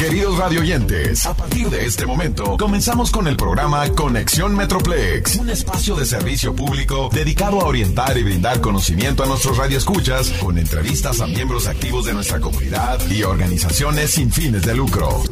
Queridos 0.00 0.38
radioyentes, 0.38 1.26
a 1.26 1.34
partir 1.34 1.68
de 1.68 1.84
este 1.84 2.06
momento 2.06 2.56
comenzamos 2.56 3.10
con 3.10 3.28
el 3.28 3.36
programa 3.36 3.86
Conexión 3.90 4.56
Metroplex, 4.56 5.36
un 5.36 5.50
espacio 5.50 5.94
de 5.94 6.06
servicio 6.06 6.56
público 6.56 7.10
dedicado 7.12 7.60
a 7.60 7.66
orientar 7.66 8.16
y 8.16 8.22
brindar 8.22 8.62
conocimiento 8.62 9.22
a 9.22 9.26
nuestros 9.26 9.58
radioescuchas 9.58 10.30
con 10.42 10.56
entrevistas 10.56 11.20
a 11.20 11.26
miembros 11.26 11.66
activos 11.66 12.06
de 12.06 12.14
nuestra 12.14 12.40
comunidad 12.40 12.98
y 13.10 13.24
organizaciones 13.24 14.12
sin 14.12 14.32
fines 14.32 14.62
de 14.62 14.74
lucro. 14.74 15.22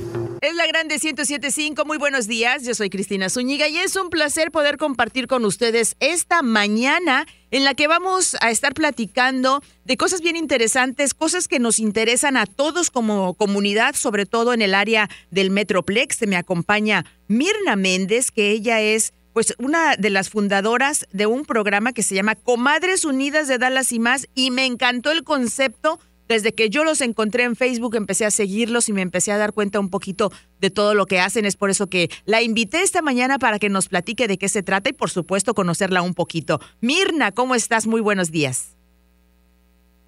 Es 0.41 0.55
la 0.55 0.68
Grande 0.68 1.00
1075. 1.02 1.84
Muy 1.84 1.98
buenos 1.98 2.29
días. 2.29 2.62
Yo 2.62 2.73
soy 2.73 2.91
Cristina 2.91 3.29
Zúñiga 3.29 3.66
y 3.66 3.79
es 3.79 3.96
un 3.96 4.09
placer 4.09 4.52
poder 4.52 4.77
compartir 4.77 5.27
con 5.27 5.45
ustedes 5.45 5.96
esta 5.98 6.43
mañana 6.43 7.27
en 7.50 7.64
la 7.64 7.75
que 7.75 7.88
vamos 7.88 8.37
a 8.41 8.52
estar 8.52 8.73
platicando 8.73 9.62
de 9.84 9.96
cosas 9.96 10.20
bien 10.20 10.37
interesantes, 10.37 11.12
cosas 11.12 11.48
que 11.48 11.59
nos 11.59 11.80
interesan 11.80 12.37
a 12.37 12.46
todos 12.46 12.91
como 12.91 13.34
comunidad, 13.34 13.97
sobre 13.97 14.27
todo 14.27 14.52
en 14.52 14.62
el 14.62 14.74
área 14.74 15.11
del 15.33 15.51
Metroplex. 15.51 16.24
Me 16.28 16.37
acompaña 16.37 17.05
Mirna 17.27 17.75
Méndez, 17.75 18.30
que 18.30 18.52
ella 18.52 18.80
es 18.80 19.14
pues 19.33 19.55
una 19.59 19.97
de 19.97 20.11
las 20.11 20.30
fundadoras 20.30 21.06
de 21.12 21.27
un 21.27 21.45
programa 21.45 21.92
que 21.92 22.02
se 22.05 22.14
llama 22.14 22.36
Comadres 22.36 23.05
Unidas 23.05 23.48
de 23.48 23.59
Dallas 23.59 23.91
y 23.92 23.98
más 23.98 24.28
y 24.34 24.52
me 24.52 24.66
encantó 24.66 25.11
el 25.11 25.25
concepto 25.25 25.98
desde 26.28 26.52
que 26.52 26.70
yo 26.70 26.84
los 26.84 27.00
encontré 27.00 27.45
en 27.45 27.56
Facebook, 27.56 27.96
empecé 27.96 28.24
a 28.24 28.30
seguirlos 28.30 28.88
y 28.88 28.92
me 28.92 29.02
empecé 29.02 29.32
a 29.32 29.38
dar 29.38 29.52
cuenta 29.52 29.80
un 29.80 29.91
poquito 29.91 30.30
de 30.60 30.70
todo 30.70 30.95
lo 30.95 31.06
que 31.06 31.20
hacen. 31.20 31.45
Es 31.45 31.56
por 31.56 31.70
eso 31.70 31.88
que 31.88 32.10
la 32.27 32.42
invité 32.42 32.82
esta 32.82 33.02
mañana 33.02 33.38
para 33.38 33.59
que 33.59 33.69
nos 33.69 33.88
platique 33.88 34.28
de 34.28 34.38
qué 34.38 34.48
se 34.48 34.62
trata 34.62 34.91
y, 34.91 34.92
por 34.92 35.10
supuesto, 35.10 35.55
conocerla 35.55 36.02
un 36.02 36.14
poquito. 36.14 36.60
Mirna, 36.80 37.33
¿cómo 37.33 37.55
estás? 37.55 37.86
Muy 37.86 38.00
buenos 38.00 38.30
días. 38.30 38.74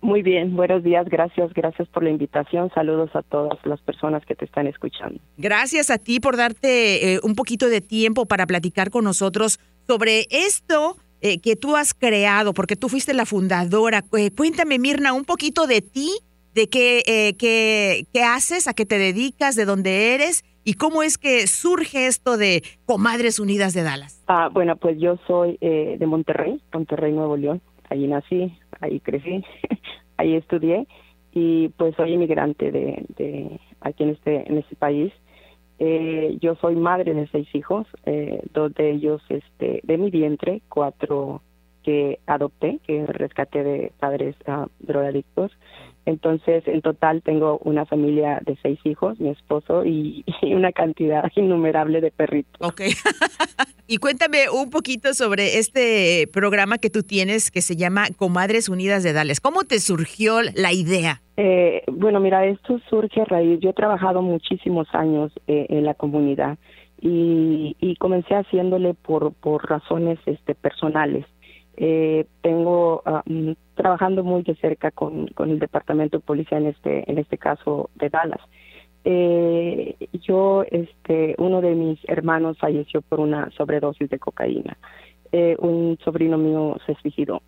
Muy 0.02 0.23
bien, 0.23 0.56
buenos 0.56 0.83
días, 0.83 1.06
gracias, 1.11 1.52
gracias 1.52 1.87
por 1.88 2.02
la 2.02 2.09
invitación. 2.09 2.70
Saludos 2.75 3.11
a 3.14 3.23
todas 3.23 3.59
las 3.64 3.80
personas 3.83 4.25
que 4.25 4.34
te 4.34 4.47
están 4.47 4.66
escuchando. 4.66 5.20
Gracias 5.36 5.91
a 5.91 5.98
ti 5.98 6.20
por 6.20 6.39
darte 6.39 7.14
eh, 7.14 7.20
un 7.23 7.34
poquito 7.34 7.69
de 7.69 7.83
tiempo 7.83 8.25
para 8.25 8.47
platicar 8.47 8.89
con 8.91 9.05
nosotros 9.05 9.61
sobre 9.86 10.27
esto 10.30 10.97
eh, 11.21 11.41
que 11.41 11.57
tú 11.57 11.77
has 11.77 11.95
creado, 11.95 12.55
porque 12.55 12.77
tú 12.77 12.89
fuiste 12.89 13.15
la 13.15 13.27
fundadora. 13.27 14.03
Eh, 14.17 14.31
cuéntame, 14.31 14.79
Mirna, 14.79 15.13
un 15.13 15.25
poquito 15.25 15.67
de 15.67 15.83
ti, 15.83 16.11
de 16.55 16.69
qué, 16.69 17.03
eh, 17.07 17.37
qué, 17.37 18.07
qué 18.13 18.23
haces, 18.23 18.69
a 18.69 18.75
qué 18.75 18.87
te 18.87 18.99
dedicas, 18.99 19.57
de 19.57 19.65
dónde 19.65 20.15
eres 20.15 20.45
y 20.65 20.75
cómo 20.75 21.03
es 21.03 21.19
que 21.19 21.47
surge 21.47 22.07
esto 22.07 22.37
de 22.37 22.63
Comadres 22.87 23.39
Unidas 23.39 23.75
de 23.75 23.83
Dallas. 23.83 24.23
Ah, 24.29 24.48
bueno, 24.53 24.77
pues 24.77 24.98
yo 24.98 25.19
soy 25.27 25.57
de 25.61 26.07
Monterrey, 26.07 26.61
Monterrey, 26.73 27.13
Nuevo 27.13 27.37
León. 27.37 27.61
Allí 27.89 28.07
nací, 28.07 28.53
ahí 28.81 29.01
crecí, 29.01 29.43
ahí 30.17 30.37
estudié 30.37 30.87
y 31.33 31.69
pues 31.71 31.95
soy 31.97 32.13
inmigrante 32.13 32.73
de, 32.73 33.05
de 33.17 33.61
aquí 33.81 34.03
en 34.03 34.11
este 34.11 34.48
en 34.51 34.59
este 34.59 34.77
país 34.77 35.13
eh, 35.83 36.36
yo 36.42 36.56
soy 36.56 36.77
madre 36.77 37.14
de 37.14 37.27
seis 37.28 37.48
hijos, 37.55 37.86
eh, 38.05 38.42
dos 38.53 38.75
de 38.75 38.91
ellos 38.91 39.23
este, 39.31 39.81
de 39.83 39.97
mi 39.97 40.11
vientre, 40.11 40.61
cuatro 40.69 41.41
que 41.83 42.19
adopté, 42.27 42.81
que 42.86 43.06
rescaté 43.06 43.64
de 43.64 43.92
padres 43.98 44.36
uh, 44.47 44.67
drogadictos. 44.81 45.51
Entonces, 46.06 46.67
en 46.67 46.81
total 46.81 47.23
tengo 47.23 47.59
una 47.59 47.84
familia 47.87 48.41
de 48.45 48.56
seis 48.62 48.79
hijos, 48.84 49.20
mi 49.20 49.29
esposo 49.29 49.84
y, 49.84 50.25
una 50.42 50.73
cantidad 50.73 51.31
innumerable 51.37 52.01
de 52.01 52.11
perritos. 52.11 52.61
Ok. 52.61 52.83
y 53.87 53.98
cuéntame 53.98 54.51
un 54.51 54.70
poquito 54.70 55.15
sobre 55.15 55.59
este 55.59 56.29
programa 56.33 56.79
que 56.79 56.91
tú 56.91 57.03
tienes 57.03 57.51
que 57.51 57.62
se 57.62 57.77
llama 57.77 58.07
Comadres 58.17 58.69
Unidas 58.69 59.03
de 59.03 59.12
Dales. 59.12 59.41
¿Cómo 59.41 59.65
te 59.65 59.79
surgió 59.79 60.41
la 60.42 60.73
idea? 60.73 61.23
Eh, 61.37 61.83
bueno, 61.91 62.20
mira, 62.20 62.45
esto 62.47 62.81
surge 62.89 63.20
a 63.20 63.25
raíz. 63.25 63.61
Yo 63.61 63.70
he 63.70 63.75
trabajado 63.75 64.23
muchísimos 64.23 64.89
años 64.92 65.33
eh, 65.47 65.67
en 65.69 65.85
la 65.85 65.95
comunidad 65.95 66.59
y, 67.01 67.77
y 67.81 67.97
comencé 67.97 68.35
haciéndole 68.35 68.95
por, 68.95 69.33
por 69.35 69.69
razones 69.69 70.19
este, 70.27 70.55
personales 70.55 71.24
eh, 71.77 72.27
tengo 72.42 73.03
mm, 73.27 73.53
trabajando 73.75 74.25
muy 74.25 74.42
de 74.42 74.55
cerca 74.57 74.91
con, 74.91 75.29
con 75.29 75.51
el 75.51 75.58
departamento 75.58 76.19
de 76.19 76.25
policía 76.25 76.58
en 76.58 76.67
este 76.67 77.11
en 77.11 77.19
este 77.19 77.39
caso 77.39 77.91
de 77.95 78.08
Dallas. 78.08 78.41
Eh, 79.05 79.97
yo 80.23 80.64
este 80.70 81.35
uno 81.39 81.61
de 81.61 81.75
mis 81.75 81.98
hermanos 82.09 82.59
falleció 82.59 83.01
por 83.03 83.20
una 83.20 83.51
sobredosis 83.53 84.11
de 84.11 84.19
cocaína. 84.19 84.77
Eh, 85.33 85.57
un 85.59 85.97
sobrino 86.05 86.36
mío 86.36 86.77
se 86.86 86.95
suicidó. 86.97 87.42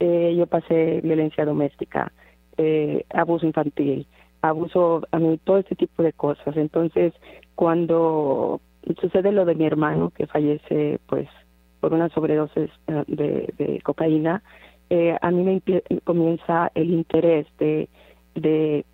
Eh, 0.00 0.34
yo 0.36 0.46
pasé 0.46 1.00
violencia 1.02 1.44
doméstica 1.44 2.12
eh, 2.56 3.04
abuso 3.10 3.46
infantil 3.46 4.06
abuso 4.42 5.02
a 5.10 5.18
mí 5.18 5.38
todo 5.42 5.58
este 5.58 5.74
tipo 5.74 6.02
de 6.02 6.12
cosas. 6.12 6.56
Entonces 6.56 7.12
cuando 7.54 8.60
sucede 9.00 9.32
lo 9.32 9.44
de 9.44 9.54
mi 9.54 9.66
hermano 9.66 10.10
que 10.10 10.26
fallece 10.26 11.00
pues 11.06 11.28
por 11.84 11.92
una 11.92 12.08
sobredosis 12.08 12.70
eh, 12.86 13.04
de, 13.58 13.82
cocaína, 13.82 14.42
eh, 14.88 15.18
a 15.20 15.30
mí 15.30 15.42
me 15.44 16.00
comienza 16.00 16.72
el 16.74 16.88
interés 16.88 17.46
de, 17.58 17.90
de, 18.34 18.86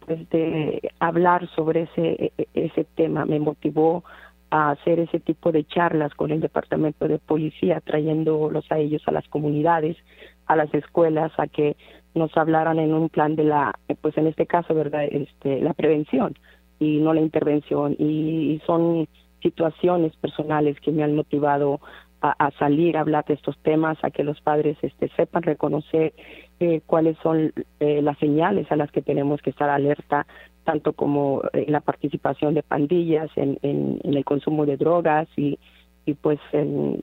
pues 0.00 0.28
de 0.28 0.92
hablar 0.98 1.48
sobre 1.56 1.84
ese, 1.84 2.02
e, 2.26 2.32
e, 2.36 2.46
ese 2.52 2.84
tema. 2.94 3.24
Me 3.24 3.40
motivó 3.40 4.04
a 4.50 4.72
hacer 4.72 5.00
ese 5.00 5.18
tipo 5.18 5.50
de 5.50 5.64
charlas 5.64 6.12
con 6.14 6.30
el 6.30 6.42
departamento 6.42 7.08
de 7.08 7.18
policía, 7.18 7.80
trayéndolos 7.80 8.70
a 8.70 8.76
ellos 8.76 9.00
a 9.06 9.12
las 9.12 9.26
comunidades, 9.28 9.96
a 10.44 10.56
las 10.56 10.74
escuelas, 10.74 11.32
a 11.38 11.46
que 11.46 11.74
nos 12.14 12.36
hablaran 12.36 12.78
en 12.78 12.92
un 12.92 13.08
plan 13.08 13.34
de 13.34 13.44
la, 13.44 13.78
pues 14.02 14.14
en 14.18 14.26
este 14.26 14.44
caso, 14.44 14.74
verdad, 14.74 15.04
este, 15.04 15.62
la 15.62 15.72
prevención 15.72 16.34
y 16.78 16.98
no 16.98 17.14
la 17.14 17.22
intervención. 17.22 17.96
Y, 17.98 18.60
son 18.66 19.08
situaciones 19.42 20.14
personales 20.16 20.78
que 20.80 20.92
me 20.92 21.02
han 21.02 21.16
motivado 21.16 21.80
a, 22.22 22.50
salir 22.58 22.96
a 22.96 23.00
hablar 23.00 23.24
de 23.24 23.34
estos 23.34 23.56
temas, 23.58 23.98
a 24.02 24.10
que 24.10 24.24
los 24.24 24.40
padres 24.40 24.76
este, 24.82 25.08
sepan 25.16 25.42
reconocer 25.42 26.12
eh, 26.58 26.82
cuáles 26.84 27.16
son 27.22 27.52
eh, 27.80 28.02
las 28.02 28.18
señales 28.18 28.70
a 28.70 28.76
las 28.76 28.90
que 28.92 29.00
tenemos 29.00 29.40
que 29.40 29.50
estar 29.50 29.70
alerta, 29.70 30.26
tanto 30.64 30.92
como 30.92 31.42
en 31.52 31.60
eh, 31.60 31.66
la 31.68 31.80
participación 31.80 32.54
de 32.54 32.62
pandillas, 32.62 33.30
en, 33.36 33.58
en, 33.62 34.00
el 34.04 34.24
consumo 34.24 34.66
de 34.66 34.76
drogas 34.76 35.28
y, 35.36 35.58
y 36.04 36.14
pues 36.14 36.38
en 36.52 37.02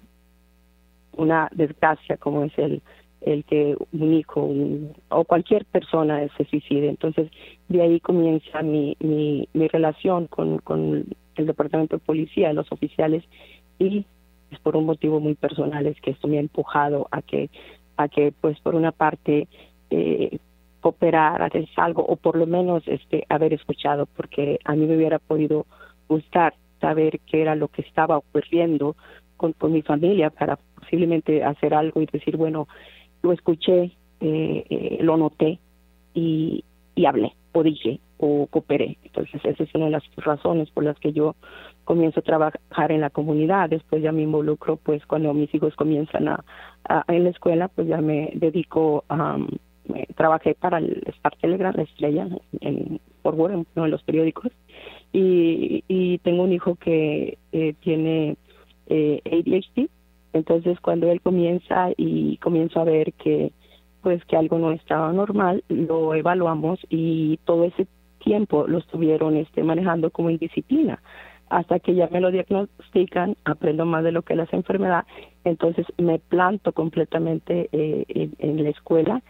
una 1.14 1.50
desgracia 1.52 2.18
como 2.18 2.44
es 2.44 2.58
el 2.58 2.82
el 3.22 3.44
que 3.46 3.76
un 3.92 4.14
hijo 4.14 4.48
o 5.10 5.24
cualquier 5.26 5.66
persona 5.66 6.28
se 6.38 6.46
suicide. 6.46 6.88
Entonces, 6.88 7.32
de 7.68 7.82
ahí 7.82 8.00
comienza 8.00 8.62
mi, 8.62 8.96
mi, 9.00 9.50
mi 9.54 9.68
relación 9.68 10.28
con, 10.28 10.60
con 10.60 11.04
el 11.36 11.46
departamento 11.46 11.98
de 11.98 12.06
policía, 12.06 12.54
los 12.54 12.72
oficiales, 12.72 13.24
y 13.80 14.06
es 14.52 14.60
por 14.60 14.76
un 14.76 14.86
motivo 14.86 15.20
muy 15.20 15.36
personal 15.36 15.86
es 15.88 16.00
que 16.02 16.12
esto 16.12 16.28
me 16.28 16.38
ha 16.38 16.42
empujado 16.42 17.08
a 17.12 17.22
que 17.22 17.50
a 17.98 18.08
que 18.08 18.34
pues 18.40 18.60
por 18.60 18.76
una 18.76 18.92
parte 18.92 19.48
eh, 19.90 20.38
cooperar 20.82 21.42
hacer 21.42 21.68
algo 21.78 22.06
o 22.06 22.16
por 22.16 22.38
lo 22.38 22.46
menos 22.46 22.84
este 22.88 23.26
haber 23.30 23.54
escuchado 23.54 24.06
porque 24.06 24.60
a 24.64 24.76
mí 24.76 24.86
me 24.86 24.96
hubiera 24.96 25.20
podido 25.20 25.66
gustar 26.08 26.54
saber 26.80 27.20
qué 27.26 27.42
era 27.42 27.56
lo 27.56 27.68
que 27.68 27.82
estaba 27.82 28.18
ocurriendo 28.18 28.96
con, 29.36 29.54
con 29.54 29.74
mi 29.74 29.82
familia 29.82 30.30
para 30.30 30.58
posiblemente 30.76 31.44
hacer 31.44 31.74
algo 31.74 32.02
y 32.02 32.06
decir 32.06 32.38
bueno 32.38 32.68
lo 33.22 33.34
escuché 33.34 33.92
eh, 34.20 34.66
eh, 34.70 34.98
lo 35.02 35.18
noté 35.18 35.60
y, 36.14 36.64
y 36.96 37.06
hablé 37.06 37.34
o 37.54 37.64
dije 37.64 38.00
o 38.18 38.48
cooperé. 38.48 38.98
Entonces, 39.04 39.42
esa 39.44 39.64
es 39.64 39.76
una 39.76 39.86
de 39.86 39.92
las 39.92 40.04
razones 40.18 40.70
por 40.72 40.84
las 40.84 41.00
que 41.00 41.14
yo 41.14 41.36
comienzo 41.84 42.20
a 42.20 42.24
trabajar 42.24 42.92
en 42.92 43.02
la 43.02 43.10
comunidad. 43.10 43.70
Después 43.70 44.02
ya 44.02 44.12
me 44.12 44.24
involucro, 44.24 44.78
pues, 44.78 45.06
cuando 45.06 45.34
mis 45.34 45.54
hijos 45.54 45.76
comienzan 45.76 46.28
a, 46.28 46.44
en 47.08 47.24
la 47.24 47.30
escuela, 47.30 47.68
pues 47.68 47.88
ya 47.88 48.02
me 48.02 48.32
dedico 48.36 49.04
a... 49.10 49.38
trabajé 50.16 50.56
para 50.56 50.80
el 50.80 51.04
Star 51.18 51.36
Telegram, 51.40 51.74
la 51.76 51.84
estrella, 51.84 52.28
en, 52.62 53.00
por 53.22 53.36
Word, 53.36 53.54
en 53.54 53.68
uno 53.76 53.86
de 53.86 53.92
los 53.92 54.04
periódicos. 54.04 54.52
Y, 55.14 55.84
y 55.88 56.18
tengo 56.20 56.44
un 56.44 56.54
hijo 56.54 56.76
que 56.76 57.38
eh, 57.52 57.74
tiene 57.82 58.36
eh, 58.88 59.22
ADHD. 59.26 59.90
Entonces, 60.34 60.80
cuando 60.82 61.10
él 61.10 61.22
comienza 61.22 61.90
y 61.96 62.38
comienzo 62.38 62.80
a 62.80 62.84
ver 62.84 63.14
que 63.14 63.52
pues 64.02 64.24
que 64.26 64.38
algo 64.38 64.58
no 64.58 64.72
estaba 64.72 65.12
normal, 65.12 65.64
lo 65.68 66.14
evaluamos 66.14 66.80
y 66.90 67.38
todo 67.44 67.66
ese 67.66 67.88
tiempo 68.28 68.68
lo 68.68 68.80
estuvieron 68.80 69.38
este, 69.38 69.64
manejando 69.64 70.12
como 70.12 70.30
indisciplina. 70.30 71.02
Hasta 71.50 71.80
que 71.80 71.96
ya 71.96 72.10
me 72.12 72.20
lo 72.20 72.30
diagnostican, 72.30 73.38
aprendo 73.46 73.86
más 73.86 74.04
de 74.04 74.12
lo 74.12 74.22
que 74.22 74.34
es 74.34 74.38
la 74.38 74.48
enfermedad, 74.52 75.06
entonces 75.46 75.86
me 75.98 76.20
planto 76.20 76.74
completamente 76.74 77.70
eh, 77.72 78.30
en, 78.40 78.64
la 78.64 78.70
escuela 78.70 79.22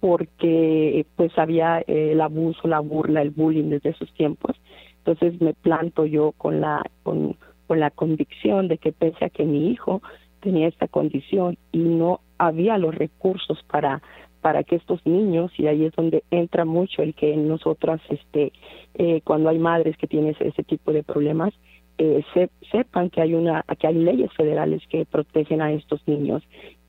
porque 0.00 1.06
pues 1.16 1.32
había 1.38 1.80
eh, 1.80 2.12
el 2.12 2.20
abuso, 2.20 2.68
la 2.68 2.80
burla, 2.80 3.22
el 3.22 3.30
bullying 3.30 3.70
desde 3.70 3.90
esos 3.90 4.12
tiempos. 4.12 4.60
Entonces 4.98 5.40
me 5.40 5.54
planto 5.54 6.04
yo 6.04 6.32
con 6.32 6.60
la 6.60 6.82
con, 7.02 7.36
con 7.66 7.80
la 7.80 7.90
convicción 7.90 8.68
de 8.68 8.76
que 8.76 8.92
pese 8.92 9.24
a 9.24 9.30
que 9.30 9.44
mi 9.44 9.70
hijo 9.70 10.02
tenía 10.40 10.68
esta 10.68 10.86
condición 10.86 11.56
y 11.72 11.78
no 11.78 12.20
había 12.36 12.76
los 12.76 12.94
recursos 12.94 13.62
para 13.62 14.02
para 14.44 14.62
que 14.62 14.76
estos 14.76 15.00
niños 15.06 15.50
y 15.56 15.68
ahí 15.68 15.86
es 15.86 15.92
donde 15.94 16.22
entra 16.30 16.66
mucho 16.66 17.00
el 17.00 17.14
que 17.14 17.34
nosotras 17.34 17.98
este 18.10 18.52
eh, 18.92 19.22
cuando 19.24 19.48
hay 19.48 19.58
madres 19.58 19.96
que 19.96 20.06
tienen 20.06 20.36
ese, 20.38 20.62
tipo 20.64 20.92
de 20.92 21.02
problemas 21.02 21.54
eh, 21.96 22.22
sepan 22.70 23.08
que 23.08 23.22
hay 23.22 23.32
una 23.32 23.64
que 23.78 23.86
hay 23.86 23.94
leyes 23.94 24.30
federales 24.34 24.82
que 24.90 25.06
protegen 25.06 25.62
a 25.62 25.72
estos 25.72 26.06
niños 26.06 26.42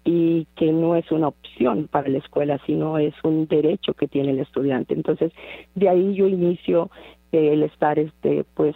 y 0.03 0.47
que 0.57 0.73
no 0.73 0.97
es 0.97 1.09
una 1.13 1.29
opción 1.29 1.87
para 1.89 2.09
la 2.09 2.17
escuela 2.17 2.59
sino 2.65 2.97
es 2.97 3.13
un 3.23 3.47
derecho 3.47 3.93
que 3.93 4.09
tiene 4.09 4.31
el 4.31 4.39
estudiante. 4.39 4.93
Entonces 4.93 5.31
de 5.75 5.87
ahí 5.87 6.13
yo 6.13 6.27
inicio 6.27 6.89
eh, 7.31 7.53
el 7.53 7.63
estar 7.63 7.97
este 7.99 8.43
pues 8.53 8.75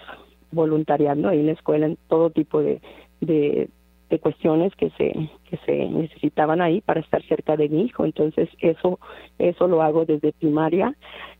voluntariando 0.54 1.28
ahí 1.28 1.42
en 1.42 1.48
la 1.48 1.52
escuela 1.52 1.86
en 1.86 1.98
todo 2.08 2.30
tipo 2.30 2.62
de, 2.62 2.80
de, 3.20 3.68
de 4.09 4.19
cuestiones 4.19 4.75
que 4.75 4.89
se 4.91 5.13
que 5.50 5.57
se 5.65 5.89
necesitaban 5.89 6.61
ahí 6.61 6.81
para 6.81 7.00
estar 7.00 7.21
cerca 7.23 7.56
de 7.56 7.69
mi 7.69 7.83
hijo. 7.83 8.06
Entonces 8.06 8.50
eso 8.59 9.00
eso 9.38 9.67
lo 9.67 9.81
hago 9.81 10.06
desde 10.06 10.33
primaria 10.33 10.95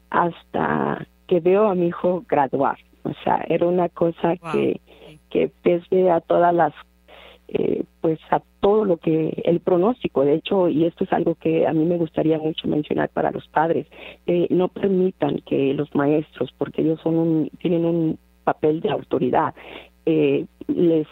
hasta 0.10 1.08
que 1.28 1.40
veo 1.40 1.68
a 1.68 1.76
mi 1.76 1.88
hijo 1.88 2.24
graduar. 2.28 2.78
O 3.04 3.14
sea 3.24 3.44
era 3.48 3.66
una 3.68 3.90
cosa 3.90 4.36
que 4.52 4.80
que 5.30 5.52
pese 5.62 6.10
a 6.10 6.22
todas 6.22 6.54
las 6.54 6.74
eh, 7.52 7.84
pues 8.02 8.20
a 8.30 8.42
todo 8.60 8.86
lo 8.86 8.98
que 8.98 9.42
el 9.44 9.60
pronóstico 9.60 10.24
de 10.24 10.36
hecho 10.36 10.70
y 10.70 10.86
esto 10.86 11.04
es 11.04 11.14
algo 11.14 11.34
que 11.34 11.66
a 11.66 11.74
mí 11.74 11.84
me 11.84 11.98
gustaría 11.98 12.38
mucho 12.38 12.68
mencionar 12.68 13.10
para 13.10 13.32
los 13.32 13.48
padres 13.48 13.88
eh, 14.28 14.46
no 14.52 14.68
permitan 14.68 15.40
que 15.48 15.74
los 15.74 15.94
maestros 15.96 16.54
porque 16.60 16.84
ellos 16.84 17.00
son 17.02 17.16
un, 17.16 17.50
tienen 17.60 17.86
un 17.86 18.20
papel 18.44 18.82
de 18.82 18.92
autoridad 18.92 19.56
eh, 20.06 20.46
les 20.68 21.08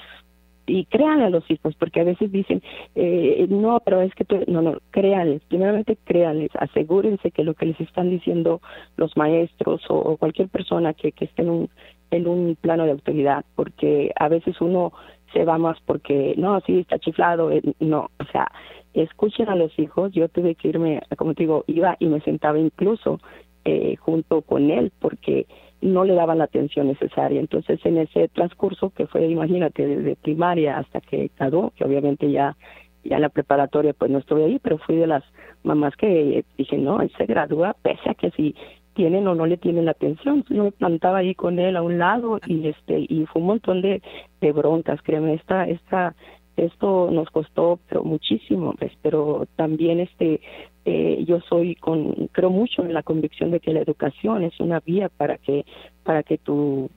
y 0.67 0.85
créanle 0.85 1.25
a 1.25 1.29
los 1.29 1.49
hijos, 1.49 1.75
porque 1.75 2.01
a 2.01 2.03
veces 2.03 2.31
dicen, 2.31 2.61
eh, 2.95 3.47
no, 3.49 3.79
pero 3.83 4.01
es 4.01 4.13
que 4.13 4.25
tú, 4.25 4.43
no, 4.47 4.61
no, 4.61 4.77
créanles, 4.91 5.41
primeramente 5.47 5.97
créanles, 6.03 6.51
asegúrense 6.55 7.31
que 7.31 7.43
lo 7.43 7.53
que 7.53 7.67
les 7.67 7.79
están 7.79 8.09
diciendo 8.09 8.61
los 8.97 9.15
maestros 9.15 9.81
o, 9.89 10.17
cualquier 10.17 10.49
persona 10.49 10.93
que, 10.93 11.13
que 11.13 11.25
esté 11.25 11.41
en 11.41 11.49
un, 11.49 11.69
en 12.11 12.27
un 12.27 12.57
plano 12.59 12.85
de 12.85 12.91
autoridad, 12.91 13.45
porque 13.55 14.11
a 14.15 14.27
veces 14.27 14.59
uno 14.61 14.91
se 15.33 15.45
va 15.45 15.57
más 15.57 15.77
porque, 15.85 16.35
no, 16.37 16.59
sí, 16.61 16.79
está 16.79 16.99
chiflado, 16.99 17.51
eh, 17.51 17.61
no, 17.79 18.09
o 18.19 18.23
sea, 18.31 18.51
escuchen 18.93 19.49
a 19.49 19.55
los 19.55 19.77
hijos, 19.79 20.11
yo 20.11 20.27
tuve 20.27 20.55
que 20.55 20.69
irme, 20.69 21.01
como 21.17 21.33
te 21.33 21.43
digo, 21.43 21.63
iba 21.67 21.95
y 21.99 22.07
me 22.07 22.21
sentaba 22.21 22.59
incluso 22.59 23.19
eh, 23.65 23.95
junto 23.97 24.41
con 24.41 24.69
él, 24.71 24.91
porque 24.99 25.45
no 25.81 26.03
le 26.03 26.13
daban 26.13 26.39
la 26.39 26.45
atención 26.45 26.87
necesaria. 26.87 27.39
Entonces, 27.39 27.79
en 27.85 27.97
ese 27.97 28.27
transcurso 28.29 28.89
que 28.89 29.07
fue, 29.07 29.27
imagínate, 29.27 29.85
desde 29.85 30.15
primaria 30.15 30.77
hasta 30.77 31.01
que 31.01 31.29
quedó, 31.37 31.71
que 31.75 31.83
obviamente 31.83 32.31
ya 32.31 32.55
ya 33.03 33.15
en 33.15 33.21
la 33.21 33.29
preparatoria 33.29 33.93
pues 33.93 34.11
no 34.11 34.19
estuve 34.19 34.45
ahí, 34.45 34.59
pero 34.59 34.77
fui 34.79 34.95
de 34.95 35.07
las 35.07 35.23
mamás 35.63 35.95
que 35.95 36.43
dije, 36.57 36.77
no, 36.77 37.01
él 37.01 37.11
se 37.17 37.25
gradúa 37.25 37.75
pese 37.81 38.09
a 38.09 38.13
que 38.13 38.31
si 38.31 38.55
tienen 38.93 39.27
o 39.27 39.35
no 39.35 39.45
le 39.45 39.57
tienen 39.57 39.85
la 39.85 39.91
atención. 39.91 40.43
Yo 40.49 40.65
me 40.65 40.71
plantaba 40.71 41.19
ahí 41.19 41.35
con 41.35 41.59
él 41.59 41.77
a 41.77 41.81
un 41.81 41.99
lado 41.99 42.39
y 42.47 42.67
este 42.67 43.05
y 43.07 43.25
fue 43.27 43.41
un 43.41 43.47
montón 43.47 43.81
de, 43.81 44.01
de 44.41 44.51
broncas, 44.51 45.01
créeme, 45.03 45.35
esta, 45.35 45.67
esta, 45.67 46.15
esto 46.57 47.09
nos 47.11 47.29
costó 47.29 47.79
pero 47.87 48.03
muchísimo, 48.03 48.73
pues, 48.77 48.91
pero 49.01 49.47
también 49.55 49.99
este 49.99 50.41
eh, 50.85 51.23
yo 51.25 51.39
soy 51.41 51.75
con 51.75 52.29
creo 52.31 52.49
mucho 52.49 52.83
en 52.83 52.93
la 52.93 53.03
convicción 53.03 53.51
de 53.51 53.59
que 53.59 53.73
la 53.73 53.81
educación 53.81 54.43
es 54.43 54.59
una 54.59 54.79
vía 54.79 55.09
para 55.09 55.37
que 55.37 55.65
para 56.03 56.23
que 56.23 56.37
tu 56.37 56.89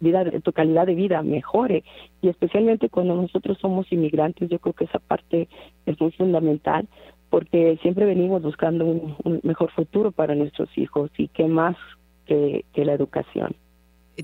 vida 0.00 0.24
tu 0.42 0.52
calidad 0.52 0.86
de 0.86 0.94
vida 0.94 1.22
mejore. 1.22 1.84
Y 2.20 2.28
especialmente 2.28 2.88
cuando 2.88 3.14
nosotros 3.14 3.58
somos 3.60 3.90
inmigrantes 3.92 4.50
yo 4.50 4.58
creo 4.58 4.74
que 4.74 4.84
esa 4.84 4.98
parte 4.98 5.48
es 5.86 6.00
muy 6.00 6.10
fundamental 6.12 6.88
porque 7.30 7.78
siempre 7.82 8.04
venimos 8.04 8.42
buscando 8.42 8.84
un, 8.84 9.40
mejor 9.42 9.70
futuro 9.70 10.12
para 10.12 10.34
nuestros 10.34 10.68
hijos 10.76 11.10
y 11.16 11.28
qué 11.28 11.46
más 11.46 11.76
que 12.26 12.64
la 12.74 12.94
educación 12.94 13.54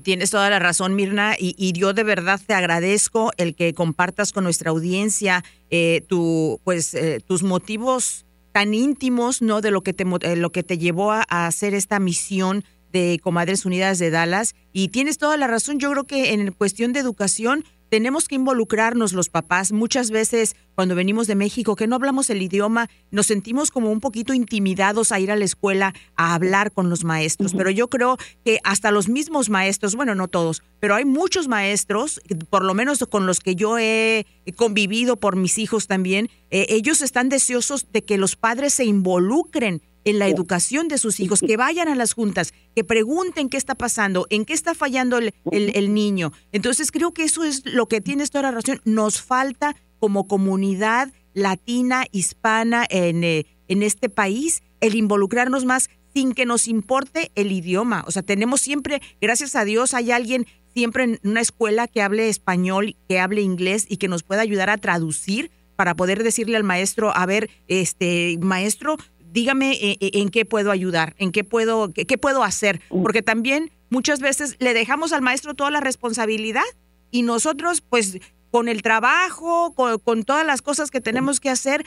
Tienes 0.03 0.31
toda 0.31 0.49
la 0.49 0.59
razón, 0.59 0.95
Mirna, 0.95 1.35
y, 1.37 1.73
yo 1.73 1.93
de 1.93 2.03
verdad 2.03 2.39
te 2.45 2.53
agradezco 2.53 3.31
el 3.37 3.55
que 3.55 3.73
compartas 3.73 4.31
con 4.31 4.45
nuestra 4.45 4.71
audiencia 4.71 5.43
eh, 5.69 6.03
tu, 6.07 6.61
pues, 6.63 6.93
eh, 6.93 7.19
tus 7.25 7.43
motivos 7.43 8.25
tan 8.53 8.73
íntimos, 8.73 9.41
¿no? 9.41 9.59
De 9.61 9.71
lo 9.71 9.81
que 9.81 9.93
te, 9.93 10.05
eh, 10.21 10.35
lo 10.35 10.51
que 10.51 10.63
te 10.63 10.77
llevó 10.77 11.11
a, 11.11 11.23
hacer 11.27 11.73
esta 11.73 11.99
misión 11.99 12.63
de 12.91 13.19
Comadres 13.21 13.65
Unidas 13.65 13.99
de 13.99 14.11
Dallas. 14.11 14.55
Y 14.71 14.89
tienes 14.89 15.17
toda 15.17 15.37
la 15.37 15.47
razón. 15.47 15.79
Yo 15.79 15.91
creo 15.91 16.03
que 16.05 16.33
en 16.33 16.51
cuestión 16.51 16.93
de 16.93 16.99
educación 16.99 17.65
tenemos 17.91 18.29
que 18.29 18.35
involucrarnos 18.35 19.11
los 19.11 19.27
papás. 19.27 19.73
Muchas 19.73 20.11
veces 20.11 20.55
cuando 20.75 20.95
venimos 20.95 21.27
de 21.27 21.35
México 21.35 21.75
que 21.75 21.87
no 21.87 21.97
hablamos 21.97 22.29
el 22.29 22.41
idioma, 22.41 22.89
nos 23.11 23.27
sentimos 23.27 23.69
como 23.69 23.91
un 23.91 23.99
poquito 23.99 24.33
intimidados 24.33 25.11
a 25.11 25.19
ir 25.19 25.29
a 25.29 25.35
la 25.35 25.43
escuela 25.43 25.93
a 26.15 26.33
hablar 26.33 26.71
con 26.71 26.89
los 26.89 27.03
maestros. 27.03 27.53
Pero 27.53 27.69
yo 27.69 27.89
creo 27.89 28.15
que 28.45 28.61
hasta 28.63 28.91
los 28.91 29.09
mismos 29.09 29.49
maestros, 29.49 29.97
bueno, 29.97 30.15
no 30.15 30.29
todos, 30.29 30.63
pero 30.79 30.95
hay 30.95 31.03
muchos 31.03 31.49
maestros, 31.49 32.21
por 32.49 32.63
lo 32.63 32.73
menos 32.73 33.05
con 33.09 33.25
los 33.25 33.41
que 33.41 33.57
yo 33.57 33.77
he 33.77 34.25
convivido 34.55 35.17
por 35.17 35.35
mis 35.35 35.57
hijos 35.57 35.87
también, 35.87 36.29
eh, 36.49 36.67
ellos 36.69 37.01
están 37.01 37.27
deseosos 37.27 37.91
de 37.91 38.05
que 38.05 38.17
los 38.17 38.37
padres 38.37 38.73
se 38.73 38.85
involucren 38.85 39.81
en 40.03 40.19
la 40.19 40.27
educación 40.27 40.87
de 40.87 40.97
sus 40.97 41.19
hijos, 41.19 41.41
que 41.41 41.57
vayan 41.57 41.87
a 41.87 41.95
las 41.95 42.13
juntas, 42.13 42.53
que 42.75 42.83
pregunten 42.83 43.49
qué 43.49 43.57
está 43.57 43.75
pasando, 43.75 44.27
en 44.29 44.45
qué 44.45 44.53
está 44.53 44.73
fallando 44.73 45.17
el, 45.17 45.33
el, 45.51 45.93
niño. 45.93 46.31
Entonces 46.51 46.91
creo 46.91 47.13
que 47.13 47.23
eso 47.23 47.43
es 47.43 47.65
lo 47.65 47.87
que 47.87 48.01
tienes 48.01 48.31
toda 48.31 48.43
la 48.43 48.51
razón. 48.51 48.81
Nos 48.85 49.21
falta 49.21 49.75
como 49.99 50.27
comunidad 50.27 51.11
latina, 51.33 52.05
hispana 52.11 52.85
en, 52.89 53.23
eh, 53.23 53.45
en 53.67 53.83
este 53.83 54.09
país, 54.09 54.63
el 54.79 54.95
involucrarnos 54.95 55.65
más 55.65 55.89
sin 56.13 56.33
que 56.33 56.45
nos 56.45 56.67
importe 56.67 57.31
el 57.35 57.51
idioma. 57.51 58.03
O 58.07 58.11
sea, 58.11 58.23
tenemos 58.23 58.61
siempre, 58.61 59.01
gracias 59.21 59.55
a 59.55 59.63
Dios, 59.63 59.93
hay 59.93 60.11
alguien 60.11 60.45
siempre 60.73 61.03
en 61.03 61.19
una 61.23 61.41
escuela 61.41 61.87
que 61.87 62.01
hable 62.01 62.29
español, 62.29 62.95
que 63.07 63.19
hable 63.19 63.41
inglés 63.41 63.85
y 63.89 63.97
que 63.97 64.07
nos 64.07 64.23
pueda 64.23 64.41
ayudar 64.41 64.69
a 64.69 64.77
traducir 64.77 65.51
para 65.75 65.95
poder 65.95 66.23
decirle 66.23 66.57
al 66.57 66.63
maestro, 66.63 67.15
a 67.15 67.25
ver, 67.25 67.49
este 67.67 68.37
maestro, 68.39 68.97
dígame 69.31 69.71
eh, 69.73 69.97
eh, 69.99 70.11
en, 70.13 70.29
qué 70.29 70.45
puedo 70.45 70.71
ayudar, 70.71 71.15
en 71.17 71.31
qué 71.31 71.43
puedo, 71.43 71.91
qué, 71.93 72.17
puedo 72.17 72.43
hacer, 72.43 72.81
mm. 72.89 73.01
porque 73.01 73.21
también 73.21 73.71
muchas 73.89 74.19
veces 74.19 74.55
le 74.59 74.73
dejamos 74.73 75.13
al 75.13 75.21
maestro 75.21 75.53
toda 75.53 75.71
la 75.71 75.79
responsabilidad 75.79 76.63
y 77.11 77.23
nosotros 77.23 77.81
pues 77.81 78.19
con 78.51 78.67
el 78.67 78.81
trabajo, 78.81 79.73
con, 79.73 80.23
todas 80.23 80.45
las 80.45 80.61
cosas 80.61 80.91
que 80.91 80.99
tenemos 80.99 81.39
que 81.39 81.49
hacer, 81.49 81.85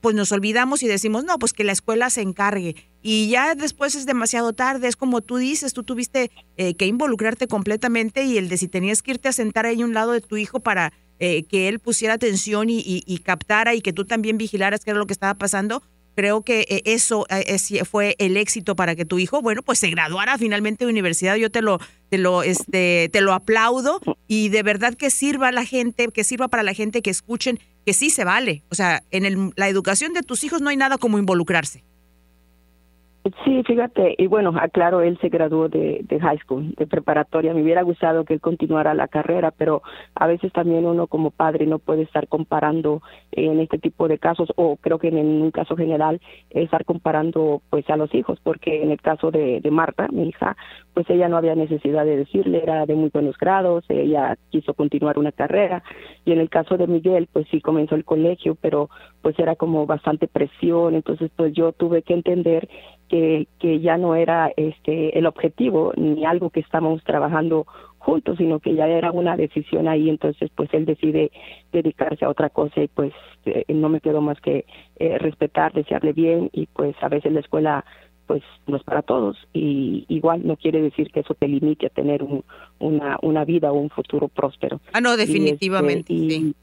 pues 0.00 0.14
nos 0.14 0.32
olvidamos 0.32 0.82
y 0.82 0.86
decimos, 0.86 1.24
no, 1.24 1.38
pues 1.38 1.52
que 1.52 1.64
la 1.64 1.72
escuela 1.72 2.08
se 2.08 2.22
encargue. 2.22 2.76
Y 3.02 3.28
ya 3.28 3.54
después 3.54 3.94
es 3.94 4.06
demasiado 4.06 4.54
tarde, 4.54 4.88
es 4.88 4.96
como 4.96 5.20
tú 5.20 5.36
dices, 5.36 5.74
tú 5.74 5.82
tuviste 5.82 6.30
eh, 6.56 6.74
que 6.74 6.86
involucrarte 6.86 7.48
completamente 7.48 8.24
y 8.24 8.38
el 8.38 8.48
de 8.48 8.56
si 8.56 8.68
tenías 8.68 9.02
que 9.02 9.12
irte 9.12 9.28
a 9.28 9.32
sentar 9.32 9.66
ahí 9.66 9.82
a 9.82 9.84
un 9.84 9.92
lado 9.92 10.12
de 10.12 10.22
tu 10.22 10.36
hijo 10.36 10.60
para 10.60 10.92
que 11.18 11.68
él 11.68 11.78
pusiera 11.78 12.12
atención 12.12 12.68
y, 12.68 12.82
y, 12.84 13.18
captara 13.20 13.74
y 13.74 13.80
que 13.80 13.94
tú 13.94 14.04
también 14.04 14.36
vigilaras 14.36 14.84
qué 14.84 14.90
era 14.90 14.98
lo 14.98 15.06
que 15.06 15.14
estaba 15.14 15.32
pasando, 15.32 15.82
Creo 16.16 16.42
que 16.42 16.66
eh, 16.70 16.82
eso 16.86 17.26
eh, 17.28 17.84
fue 17.84 18.16
el 18.18 18.38
éxito 18.38 18.74
para 18.74 18.96
que 18.96 19.04
tu 19.04 19.18
hijo, 19.18 19.42
bueno, 19.42 19.62
pues 19.62 19.78
se 19.78 19.90
graduara 19.90 20.38
finalmente 20.38 20.86
de 20.86 20.90
universidad. 20.90 21.36
Yo 21.36 21.50
te 21.50 21.60
lo, 21.60 21.78
te 22.08 22.16
lo, 22.16 22.42
este, 22.42 23.10
te 23.12 23.20
lo 23.20 23.34
aplaudo 23.34 24.00
y 24.26 24.48
de 24.48 24.62
verdad 24.62 24.94
que 24.94 25.10
sirva 25.10 25.48
a 25.48 25.52
la 25.52 25.66
gente, 25.66 26.08
que 26.08 26.24
sirva 26.24 26.48
para 26.48 26.62
la 26.62 26.72
gente 26.72 27.02
que 27.02 27.10
escuchen 27.10 27.60
que 27.84 27.92
sí 27.92 28.08
se 28.08 28.24
vale. 28.24 28.64
O 28.70 28.74
sea, 28.74 29.02
en 29.10 29.52
la 29.56 29.68
educación 29.68 30.14
de 30.14 30.22
tus 30.22 30.42
hijos 30.42 30.62
no 30.62 30.70
hay 30.70 30.76
nada 30.78 30.96
como 30.96 31.18
involucrarse. 31.18 31.84
Sí, 33.44 33.62
fíjate, 33.64 34.14
y 34.18 34.26
bueno, 34.28 34.52
aclaro, 34.56 35.00
él 35.00 35.18
se 35.20 35.30
graduó 35.30 35.68
de, 35.68 36.00
de, 36.04 36.20
high 36.20 36.38
school, 36.38 36.74
de 36.76 36.86
preparatoria. 36.86 37.54
Me 37.54 37.62
hubiera 37.62 37.82
gustado 37.82 38.24
que 38.24 38.34
él 38.34 38.40
continuara 38.40 38.94
la 38.94 39.08
carrera, 39.08 39.50
pero 39.50 39.82
a 40.14 40.26
veces 40.26 40.52
también 40.52 40.86
uno 40.86 41.08
como 41.08 41.30
padre 41.30 41.66
no 41.66 41.78
puede 41.80 42.02
estar 42.02 42.28
comparando 42.28 43.02
en 43.32 43.58
este 43.58 43.78
tipo 43.78 44.06
de 44.06 44.18
casos, 44.18 44.52
o 44.56 44.76
creo 44.76 44.98
que 44.98 45.08
en 45.08 45.16
un 45.16 45.50
caso 45.50 45.76
general, 45.76 46.20
estar 46.50 46.84
comparando 46.84 47.62
pues 47.70 47.88
a 47.90 47.96
los 47.96 48.14
hijos, 48.14 48.38
porque 48.44 48.82
en 48.82 48.90
el 48.92 49.00
caso 49.00 49.30
de, 49.30 49.60
de 49.60 49.70
Marta, 49.70 50.06
mi 50.12 50.28
hija, 50.28 50.56
pues 50.94 51.08
ella 51.10 51.28
no 51.28 51.36
había 51.36 51.54
necesidad 51.54 52.04
de 52.04 52.18
decirle, 52.18 52.62
era 52.62 52.86
de 52.86 52.94
muy 52.94 53.10
buenos 53.12 53.36
grados, 53.38 53.84
ella 53.88 54.36
quiso 54.50 54.74
continuar 54.74 55.18
una 55.18 55.32
carrera, 55.32 55.82
y 56.24 56.32
en 56.32 56.38
el 56.38 56.48
caso 56.48 56.76
de 56.76 56.86
Miguel, 56.86 57.28
pues 57.32 57.46
sí 57.50 57.60
comenzó 57.60 57.96
el 57.96 58.04
colegio, 58.04 58.56
pero 58.60 58.88
pues 59.22 59.38
era 59.38 59.56
como 59.56 59.86
bastante 59.86 60.28
presión, 60.28 60.94
entonces 60.94 61.30
pues 61.34 61.52
yo 61.52 61.72
tuve 61.72 62.02
que 62.02 62.14
entender 62.14 62.68
que, 63.08 63.46
que 63.58 63.80
ya 63.80 63.96
no 63.96 64.14
era 64.14 64.52
este 64.56 65.18
el 65.18 65.26
objetivo 65.26 65.92
ni 65.96 66.24
algo 66.24 66.50
que 66.50 66.60
estábamos 66.60 67.02
trabajando 67.04 67.66
juntos, 67.98 68.38
sino 68.38 68.60
que 68.60 68.74
ya 68.74 68.86
era 68.86 69.10
una 69.10 69.36
decisión 69.36 69.88
ahí, 69.88 70.08
entonces 70.08 70.50
pues 70.54 70.72
él 70.72 70.84
decide 70.86 71.32
dedicarse 71.72 72.24
a 72.24 72.28
otra 72.28 72.50
cosa 72.50 72.82
y 72.82 72.88
pues 72.88 73.12
eh, 73.46 73.64
no 73.68 73.88
me 73.88 74.00
quedó 74.00 74.20
más 74.20 74.40
que 74.40 74.64
eh, 74.98 75.18
respetar, 75.18 75.72
desearle 75.72 76.12
bien 76.12 76.48
y 76.52 76.66
pues 76.66 76.94
a 77.00 77.08
veces 77.08 77.32
la 77.32 77.40
escuela 77.40 77.84
pues 78.26 78.42
no 78.66 78.76
es 78.76 78.82
para 78.82 79.02
todos. 79.02 79.36
Y 79.52 80.04
igual 80.08 80.44
no 80.44 80.56
quiere 80.56 80.82
decir 80.82 81.10
que 81.12 81.20
eso 81.20 81.34
te 81.34 81.46
limite 81.46 81.86
a 81.86 81.90
tener 81.90 82.24
una, 82.80 83.18
una 83.22 83.44
vida 83.44 83.70
o 83.70 83.78
un 83.78 83.90
futuro 83.90 84.28
próspero. 84.28 84.80
Ah, 84.92 85.00
no, 85.00 85.16
definitivamente, 85.16 86.12
sí 86.12 86.54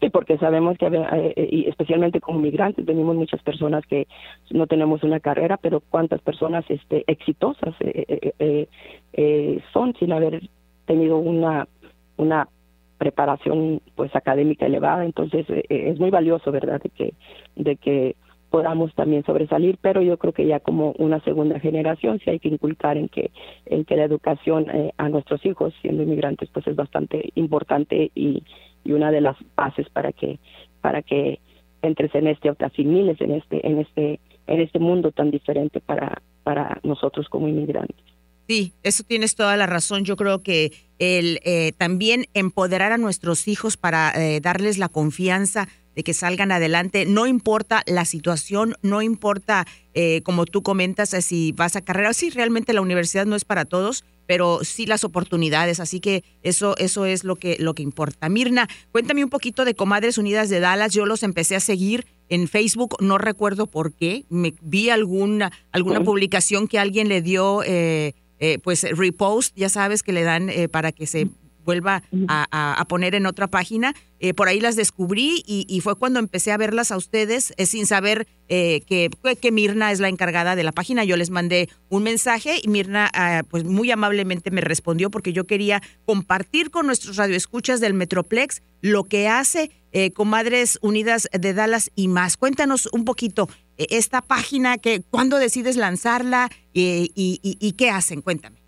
Sí, 0.00 0.08
porque 0.08 0.38
sabemos 0.38 0.78
que, 0.78 0.86
eh, 0.86 1.48
y 1.50 1.68
especialmente 1.68 2.20
como 2.20 2.38
migrantes, 2.38 2.86
venimos 2.86 3.14
muchas 3.16 3.42
personas 3.42 3.84
que 3.86 4.06
no 4.50 4.66
tenemos 4.66 5.02
una 5.02 5.20
carrera, 5.20 5.58
pero 5.58 5.80
cuántas 5.80 6.22
personas 6.22 6.64
este, 6.70 7.04
exitosas 7.06 7.74
eh, 7.80 8.66
eh, 9.12 9.60
son 9.72 9.94
sin 9.98 10.12
haber 10.12 10.48
tenido 10.86 11.18
una, 11.18 11.68
una 12.16 12.48
preparación 12.96 13.82
pues 13.94 14.14
académica 14.16 14.64
elevada. 14.64 15.04
Entonces 15.04 15.44
es 15.48 16.00
muy 16.00 16.10
valioso, 16.10 16.50
¿verdad?, 16.50 16.80
de 16.80 16.88
que, 16.88 17.14
de 17.56 17.76
que 17.76 18.16
podamos 18.52 18.94
también 18.94 19.24
sobresalir, 19.24 19.78
pero 19.80 20.02
yo 20.02 20.18
creo 20.18 20.34
que 20.34 20.46
ya 20.46 20.60
como 20.60 20.92
una 20.98 21.20
segunda 21.20 21.58
generación 21.58 22.20
sí 22.22 22.28
hay 22.28 22.38
que 22.38 22.50
inculcar 22.50 22.98
en 22.98 23.08
que 23.08 23.30
en 23.64 23.86
que 23.86 23.96
la 23.96 24.04
educación 24.04 24.66
a 24.98 25.08
nuestros 25.08 25.44
hijos 25.46 25.72
siendo 25.80 26.02
inmigrantes 26.02 26.50
pues 26.52 26.66
es 26.66 26.76
bastante 26.76 27.30
importante 27.34 28.12
y 28.14 28.42
y 28.84 28.92
una 28.92 29.10
de 29.10 29.22
las 29.22 29.36
bases 29.56 29.88
para 29.88 30.12
que 30.12 30.38
para 30.82 31.00
que 31.00 31.40
entres 31.80 32.14
en 32.14 32.26
este 32.26 32.50
o 32.50 32.54
te 32.54 32.66
asimiles 32.66 33.18
en 33.22 33.30
este 33.30 33.66
en 33.66 33.78
este 33.78 34.20
en 34.46 34.60
este 34.60 34.78
mundo 34.78 35.12
tan 35.12 35.30
diferente 35.30 35.80
para 35.80 36.20
para 36.44 36.78
nosotros 36.82 37.30
como 37.30 37.48
inmigrantes. 37.48 38.11
Sí, 38.52 38.74
eso 38.82 39.02
tienes 39.02 39.34
toda 39.34 39.56
la 39.56 39.64
razón. 39.64 40.04
Yo 40.04 40.14
creo 40.14 40.42
que 40.42 40.74
el 40.98 41.40
eh, 41.42 41.72
también 41.78 42.26
empoderar 42.34 42.92
a 42.92 42.98
nuestros 42.98 43.48
hijos 43.48 43.78
para 43.78 44.12
eh, 44.14 44.42
darles 44.42 44.76
la 44.76 44.90
confianza 44.90 45.68
de 45.96 46.02
que 46.02 46.12
salgan 46.12 46.52
adelante, 46.52 47.06
no 47.06 47.26
importa 47.26 47.82
la 47.86 48.04
situación, 48.04 48.74
no 48.82 49.00
importa, 49.00 49.66
eh, 49.94 50.20
como 50.22 50.44
tú 50.44 50.62
comentas, 50.62 51.16
si 51.20 51.52
vas 51.52 51.76
a 51.76 51.80
carrera, 51.80 52.12
sí, 52.12 52.28
realmente 52.28 52.74
la 52.74 52.82
universidad 52.82 53.24
no 53.24 53.36
es 53.36 53.46
para 53.46 53.64
todos, 53.64 54.04
pero 54.26 54.60
sí 54.64 54.84
las 54.84 55.02
oportunidades, 55.02 55.80
así 55.80 56.00
que 56.00 56.22
eso 56.42 56.76
eso 56.76 57.06
es 57.06 57.24
lo 57.24 57.36
que 57.36 57.56
lo 57.58 57.74
que 57.74 57.82
importa. 57.82 58.28
Mirna, 58.28 58.68
cuéntame 58.90 59.24
un 59.24 59.30
poquito 59.30 59.64
de 59.64 59.74
Comadres 59.74 60.18
Unidas 60.18 60.50
de 60.50 60.60
Dallas, 60.60 60.92
yo 60.92 61.06
los 61.06 61.22
empecé 61.22 61.56
a 61.56 61.60
seguir 61.60 62.06
en 62.28 62.48
Facebook, 62.48 62.96
no 63.00 63.16
recuerdo 63.16 63.66
por 63.66 63.92
qué, 63.92 64.24
me 64.28 64.54
vi 64.60 64.90
alguna 64.90 65.52
alguna 65.70 66.02
publicación 66.02 66.68
que 66.68 66.78
alguien 66.78 67.08
le 67.08 67.20
dio 67.22 67.62
eh, 67.64 68.14
eh, 68.42 68.58
pues 68.58 68.82
repost, 68.82 69.56
ya 69.56 69.68
sabes 69.68 70.02
que 70.02 70.12
le 70.12 70.24
dan 70.24 70.50
eh, 70.50 70.68
para 70.68 70.90
que 70.90 71.06
se 71.06 71.28
vuelva 71.64 72.02
a, 72.28 72.84
poner 72.88 73.14
en 73.14 73.26
otra 73.26 73.48
página. 73.48 73.94
Eh, 74.18 74.34
por 74.34 74.48
ahí 74.48 74.60
las 74.60 74.76
descubrí 74.76 75.42
y, 75.46 75.80
fue 75.80 75.96
cuando 75.96 76.18
empecé 76.18 76.52
a 76.52 76.56
verlas 76.56 76.90
a 76.92 76.96
ustedes 76.96 77.52
eh, 77.56 77.66
sin 77.66 77.86
saber 77.86 78.26
eh, 78.48 78.82
que, 78.86 79.10
que, 79.40 79.50
Mirna 79.50 79.90
es 79.90 80.00
la 80.00 80.08
encargada 80.08 80.54
de 80.54 80.62
la 80.62 80.72
página. 80.72 81.04
Yo 81.04 81.16
les 81.16 81.30
mandé 81.30 81.68
un 81.88 82.02
mensaje 82.02 82.60
y 82.62 82.68
Mirna 82.68 83.10
ah, 83.14 83.42
pues 83.48 83.64
muy 83.64 83.90
amablemente 83.90 84.50
me 84.50 84.60
respondió 84.60 85.10
porque 85.10 85.32
yo 85.32 85.46
quería 85.46 85.82
compartir 86.04 86.70
con 86.70 86.86
nuestros 86.86 87.16
radioescuchas 87.16 87.80
del 87.80 87.94
Metroplex 87.94 88.62
lo 88.80 89.04
que 89.04 89.28
hace 89.28 89.70
Comadres 90.14 90.78
Unidas 90.80 91.28
de 91.38 91.52
Dallas 91.52 91.90
y 91.94 92.08
más. 92.08 92.38
Cuéntanos 92.38 92.88
un 92.92 93.04
poquito 93.04 93.48
esta 93.78 94.22
página, 94.22 94.78
que, 94.78 95.02
cuándo 95.10 95.38
decides 95.38 95.76
lanzarla 95.76 96.48
y, 96.72 97.10
y 97.14 97.72
qué 97.72 97.90
hacen. 97.90 98.22
Cuéntame. 98.22 98.62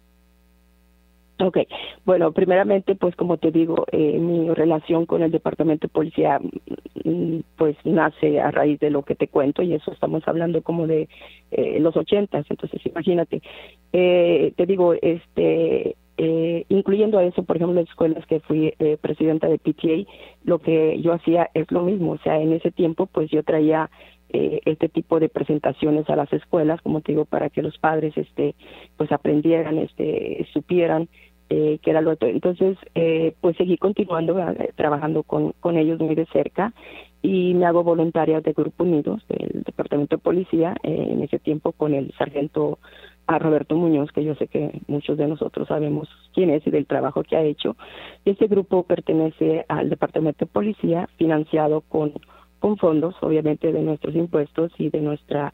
Ok, 1.41 1.59
bueno, 2.05 2.31
primeramente, 2.31 2.95
pues 2.95 3.17
como 3.17 3.39
te 3.39 3.51
digo, 3.51 3.87
eh, 3.91 4.19
mi 4.21 4.49
relación 4.51 5.05
con 5.05 5.23
el 5.23 5.33
Departamento 5.33 5.89
de 5.89 5.93
Policía, 5.93 6.39
mm, 7.05 7.39
pues 7.57 7.77
nace 7.85 8.41
a 8.41 8.53
raíz 8.53 8.79
de 8.79 8.91
lo 8.91 9.03
que 9.03 9.17
te 9.17 9.27
cuento 9.27 9.63
y 9.63 9.75
eso 9.75 9.91
estamos 9.93 10.23
hablando 10.29 10.63
como 10.63 10.87
de 10.87 11.09
eh, 11.51 11.81
los 11.81 11.97
ochentas, 11.97 12.47
entonces 12.49 12.81
imagínate, 12.87 13.43
eh, 13.93 14.53
te 14.57 14.67
digo, 14.67 14.95
este, 14.95 15.97
eh, 16.17 16.65
incluyendo 16.69 17.19
a 17.19 17.25
eso, 17.25 17.43
por 17.43 17.57
ejemplo, 17.57 17.81
las 17.81 17.89
escuelas 17.89 18.25
que 18.27 18.39
fui 18.39 18.73
eh, 18.79 18.97
presidenta 19.01 19.49
de 19.49 19.59
PTA, 19.59 20.09
lo 20.45 20.61
que 20.61 21.01
yo 21.01 21.13
hacía 21.13 21.51
es 21.55 21.71
lo 21.73 21.83
mismo, 21.83 22.13
o 22.13 22.19
sea, 22.19 22.41
en 22.41 22.53
ese 22.53 22.71
tiempo, 22.71 23.07
pues 23.07 23.29
yo 23.31 23.43
traía 23.43 23.91
eh, 24.35 24.61
este 24.65 24.89
tipo 24.89 25.21
de 25.21 25.29
presentaciones 25.29 26.11
a 26.11 26.17
las 26.17 26.33
escuelas, 26.33 26.83
como 26.83 27.01
te 27.01 27.13
digo, 27.13 27.25
para 27.25 27.51
que 27.51 27.63
los 27.63 27.79
padres, 27.79 28.17
este, 28.17 28.55
pues 28.97 29.13
aprendieran, 29.13 29.79
este, 29.79 30.47
supieran 30.53 31.09
eh, 31.51 31.79
que 31.83 31.91
era 31.91 32.01
lo 32.01 32.13
otro. 32.13 32.27
Entonces, 32.27 32.79
eh, 32.95 33.35
pues 33.43 33.57
seguí 33.59 33.77
continuando 33.77 34.39
eh, 34.41 34.73
trabajando 34.77 35.23
con, 35.23 35.53
con 35.61 35.77
ellos 35.77 36.01
muy 36.01 36.15
de 36.15 36.25
cerca 36.33 36.73
y 37.21 37.53
me 37.53 37.67
hago 37.67 37.85
voluntaria 37.85 38.41
de 38.41 38.55
Grupo 38.55 38.85
Unidos, 38.85 39.23
del 39.29 39.63
Departamento 39.63 40.17
de 40.17 40.23
Policía, 40.23 40.75
en 40.83 41.23
ese 41.23 41.39
tiempo 41.39 41.73
con 41.73 41.95
el 41.95 42.13
sargento 42.19 42.79
a 43.27 43.39
Roberto 43.39 43.77
Muñoz, 43.77 44.11
que 44.13 44.25
yo 44.25 44.35
sé 44.35 44.49
que 44.49 44.81
muchos 44.89 45.17
de 45.17 45.27
nosotros 45.29 45.69
sabemos 45.69 46.09
quién 46.35 46.51
es 46.51 46.67
y 46.67 46.71
del 46.71 46.87
trabajo 46.87 47.23
que 47.23 47.37
ha 47.37 47.43
hecho. 47.43 47.77
Este 48.25 48.47
grupo 48.47 48.83
pertenece 48.83 49.65
al 49.69 49.91
Departamento 49.91 50.47
de 50.47 50.51
Policía, 50.51 51.09
financiado 51.19 51.83
con 51.83 52.15
con 52.61 52.77
fondos, 52.77 53.15
obviamente, 53.21 53.73
de 53.73 53.83
nuestros 53.83 54.15
impuestos 54.15 54.73
y 54.79 54.91
de 54.91 55.01
nuestra 55.01 55.53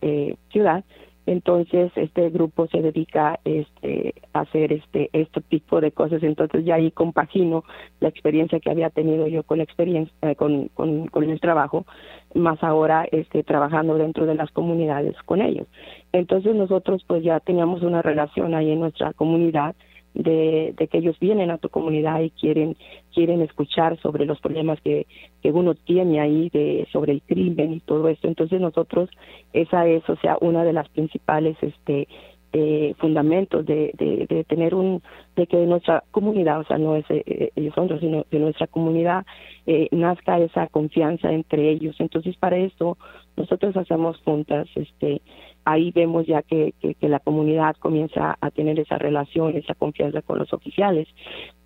eh, 0.00 0.36
ciudad. 0.50 0.84
Entonces, 1.26 1.90
este 1.96 2.28
grupo 2.28 2.66
se 2.66 2.82
dedica 2.82 3.40
este, 3.44 4.14
a 4.34 4.40
hacer 4.40 4.72
este, 4.72 5.08
este 5.12 5.40
tipo 5.40 5.80
de 5.80 5.90
cosas. 5.90 6.22
Entonces, 6.22 6.64
ya 6.66 6.74
ahí 6.74 6.90
compagino 6.90 7.64
la 8.00 8.08
experiencia 8.08 8.60
que 8.60 8.70
había 8.70 8.90
tenido 8.90 9.26
yo 9.26 9.42
con 9.42 9.60
experiencia, 9.60 10.14
eh, 10.20 10.36
con, 10.36 10.68
con, 10.68 11.06
con, 11.06 11.24
el 11.24 11.40
trabajo, 11.40 11.86
más 12.34 12.62
ahora 12.62 13.06
este, 13.10 13.42
trabajando 13.42 13.94
dentro 13.96 14.26
de 14.26 14.34
las 14.34 14.50
comunidades 14.50 15.16
con 15.24 15.40
ellos. 15.40 15.66
Entonces, 16.12 16.54
nosotros 16.54 17.02
pues 17.06 17.22
ya 17.22 17.40
teníamos 17.40 17.82
una 17.82 18.02
relación 18.02 18.54
ahí 18.54 18.70
en 18.70 18.80
nuestra 18.80 19.14
comunidad 19.14 19.74
de, 20.14 20.74
que 20.90 20.98
ellos 20.98 21.18
vienen 21.18 21.50
a 21.50 21.58
tu 21.58 21.68
comunidad 21.68 22.20
y 22.20 22.30
quieren 22.30 22.76
quieren 23.12 23.40
escuchar 23.42 23.98
sobre 24.00 24.26
los 24.26 24.40
problemas 24.40 24.80
que, 24.80 25.06
que 25.42 25.50
uno 25.50 25.74
tiene 25.74 26.20
ahí 26.20 26.50
de 26.50 26.86
sobre 26.92 27.12
el 27.12 27.22
crimen 27.22 27.74
y 27.74 27.80
todo 27.80 28.08
esto. 28.08 28.28
Entonces 28.28 28.60
nosotros 28.60 29.10
esa 29.52 29.86
es 29.86 30.08
o 30.08 30.16
sea 30.16 30.38
una 30.40 30.64
de 30.64 30.72
las 30.72 30.88
principales 30.88 31.56
este 31.60 32.08
eh, 32.56 32.94
fundamentos 32.98 33.66
de, 33.66 33.90
de, 33.98 34.44
tener 34.44 34.76
un 34.76 35.02
de 35.34 35.48
que 35.48 35.56
nuestra 35.66 36.04
comunidad 36.12 36.60
o 36.60 36.64
sea 36.64 36.78
no 36.78 36.94
es 36.94 37.04
eh, 37.08 37.50
ellos 37.56 37.74
son 37.74 37.88
sino 37.98 38.24
de 38.30 38.38
nuestra 38.38 38.68
comunidad 38.68 39.26
eh, 39.66 39.88
nazca 39.90 40.38
esa 40.38 40.68
confianza 40.68 41.32
entre 41.32 41.68
ellos. 41.70 41.96
Entonces 41.98 42.36
para 42.36 42.56
esto 42.56 42.96
nosotros 43.36 43.76
hacemos 43.76 44.18
juntas 44.18 44.68
este 44.76 45.20
ahí 45.64 45.90
vemos 45.92 46.26
ya 46.26 46.42
que, 46.42 46.74
que, 46.80 47.08
la 47.08 47.20
comunidad 47.20 47.76
comienza 47.76 48.36
a 48.40 48.50
tener 48.50 48.78
esa 48.78 48.98
relación, 48.98 49.56
esa 49.56 49.74
confianza 49.74 50.22
con 50.22 50.38
los 50.38 50.52
oficiales, 50.52 51.08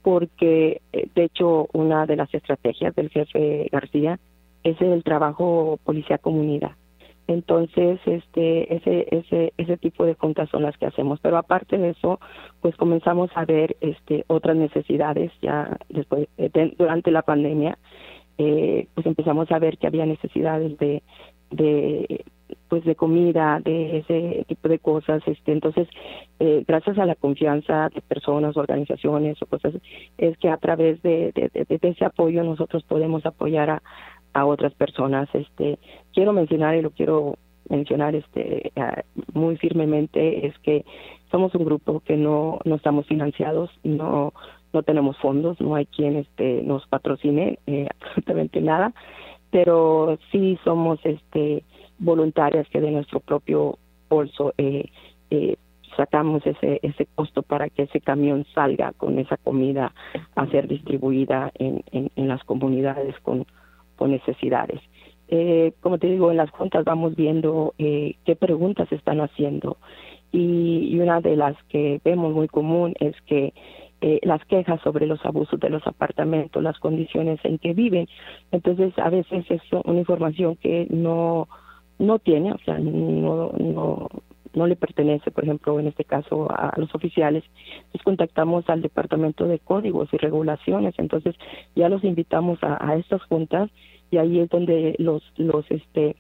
porque 0.03 0.81
eh, 0.93 1.09
de 1.15 1.25
hecho 1.25 1.69
una 1.73 2.07
de 2.07 2.17
las 2.17 2.33
estrategias 2.33 2.95
del 2.95 3.11
jefe 3.11 3.69
García 3.73 4.19
es 4.63 4.81
el 4.81 5.03
trabajo 5.03 5.79
policía-comunidad. 5.85 6.73
Entonces, 7.29 8.01
este, 8.07 8.75
ese, 8.75 9.07
ese, 9.11 9.53
ese 9.59 9.77
tipo 9.77 10.07
de 10.07 10.15
juntas 10.15 10.49
son 10.49 10.63
las 10.63 10.77
que 10.79 10.87
hacemos. 10.87 11.21
Pero 11.21 11.37
aparte 11.37 11.77
de 11.77 11.91
eso, 11.91 12.19
pues 12.63 12.75
comenzamos 12.77 13.31
a 13.35 13.45
ver 13.45 13.77
este, 13.83 14.25
otras 14.29 14.57
necesidades 14.57 15.31
ya 15.43 15.77
después, 15.91 16.27
eh, 16.39 16.75
durante 16.79 17.11
la 17.11 17.21
pandemia, 17.21 17.79
eh, 18.39 18.87
pues 18.95 19.07
empezamos 19.07 19.51
a 19.53 19.59
ver 19.59 19.77
que 19.77 19.87
había 19.87 20.07
necesidades 20.07 20.79
de, 20.79 21.03
de 21.51 22.25
pues 22.69 22.85
de 22.85 22.95
comida, 22.95 23.61
de 23.65 23.99
ese 23.99 24.45
tipo 24.47 24.69
de 24.69 24.79
cosas, 24.79 25.23
este, 25.27 25.53
entonces 25.53 25.89
eh, 26.39 26.65
gracias 26.67 26.99
a 26.99 27.07
la 27.07 27.15
confianza 27.15 27.89
de 27.95 28.01
personas, 28.03 28.57
organizaciones 28.57 29.41
o 29.43 29.47
cosas, 29.47 29.75
es 30.19 30.37
que 30.39 30.49
a 30.49 30.57
través 30.59 31.03
de, 31.03 31.33
de, 31.35 31.79
ese 31.83 32.05
apoyo 32.05 32.45
nosotros 32.45 32.83
podemos 32.85 33.25
apoyar 33.27 33.71
a, 33.71 33.83
a 34.35 34.45
otras 34.47 34.75
personas. 34.75 35.29
Este, 35.33 35.79
quiero 36.13 36.33
mencionar 36.33 36.77
y 36.77 36.83
lo 36.83 36.91
quiero 36.91 37.37
mencionar 37.69 38.15
este 38.15 38.73
muy 39.35 39.57
firmemente 39.57 40.47
es 40.47 40.59
que 40.61 40.85
somos 41.31 41.55
un 41.55 41.65
grupo 41.65 42.01
que 42.01 42.17
no 42.17 42.61
no 42.65 42.77
estamos 42.77 43.07
financiados, 43.07 43.71
no 43.85 44.33
no 44.73 44.83
tenemos 44.83 45.17
fondos, 45.19 45.61
no 45.61 45.75
hay 45.75 45.87
quien 45.87 46.17
este 46.17 46.63
nos 46.63 46.87
patrocine 46.87 47.59
eh, 47.67 47.87
absolutamente 48.01 48.61
nada, 48.61 48.93
pero 49.51 50.19
sí 50.31 50.59
somos 50.65 50.99
este 51.05 51.63
voluntarias 51.99 52.69
que 52.69 52.81
de 52.81 52.91
nuestro 52.91 53.21
propio 53.21 53.79
bolso 54.09 54.55
eh, 54.59 54.91
eh, 55.31 55.57
sacamos 55.97 56.47
ese 56.47 56.79
ese 56.83 57.07
costo 57.15 57.43
para 57.43 57.69
que 57.69 57.83
ese 57.83 58.01
camión 58.01 58.47
salga 58.55 58.93
con 58.93 59.19
esa 59.19 59.37
comida 59.37 59.93
a 60.37 60.47
ser 60.47 60.69
distribuida 60.69 61.51
en, 61.55 61.83
en, 61.93 62.29
las 62.29 62.45
comunidades 62.45 63.19
con, 63.23 63.47
con 63.97 64.13
necesidades. 64.13 64.81
Eh, 65.29 65.73
como 65.81 65.99
te 65.99 66.07
digo, 66.07 66.31
en 66.31 66.37
las 66.37 66.51
juntas 66.51 66.85
vamos 66.85 67.17
viendo 67.17 67.75
eh, 67.79 68.15
qué 68.25 68.37
preguntas 68.37 68.91
están 68.93 69.21
haciendo 69.21 69.77
y, 70.33 70.89
y, 70.91 71.01
una 71.01 71.21
de 71.21 71.37
las 71.37 71.57
que 71.65 72.01
vemos 72.05 72.33
muy 72.33 72.49
común 72.49 72.95
es 72.99 73.15
que 73.23 73.53
eh, 74.01 74.21
las 74.23 74.45
quejas 74.45 74.81
sobre 74.83 75.07
los 75.07 75.25
abusos 75.27 75.59
de 75.59 75.71
los 75.71 75.85
apartamentos, 75.87 76.63
las 76.63 76.79
condiciones 76.79 77.41
en 77.43 77.59
que 77.59 77.75
viven. 77.75 78.07
Entonces, 78.53 78.97
a 78.99 79.11
veces 79.11 79.45
es 79.51 79.61
una 79.85 79.99
información 79.99 80.55
que 80.55 80.87
no 80.89 81.49
no 81.99 82.19
tiene, 82.19 82.53
o 82.53 82.59
sea, 82.59 82.79
no, 82.79 83.53
no, 83.59 84.09
no 84.55 84.67
le 84.67 84.77
pertenece, 84.77 85.31
por 85.31 85.45
ejemplo, 85.45 85.79
en 85.81 85.89
este 85.89 86.05
caso 86.05 86.51
a, 86.51 86.73
los 86.77 86.95
oficiales, 86.95 87.45
pues 87.93 88.03
contactamos 88.03 88.69
al 88.69 88.83
Departamento 88.83 89.47
de 89.47 89.59
Códigos 89.59 90.09
y 90.13 90.17
Regulaciones, 90.17 90.95
entonces 90.99 91.35
ya 91.75 91.89
los 91.89 92.05
invitamos 92.05 92.59
a, 92.63 92.95
estas 92.97 93.23
juntas 93.25 93.71
y 94.11 94.19
ahí 94.19 94.41
es 94.41 94.49
donde 94.49 94.95
los 94.99 95.23
los 95.37 95.71
este 95.71 96.17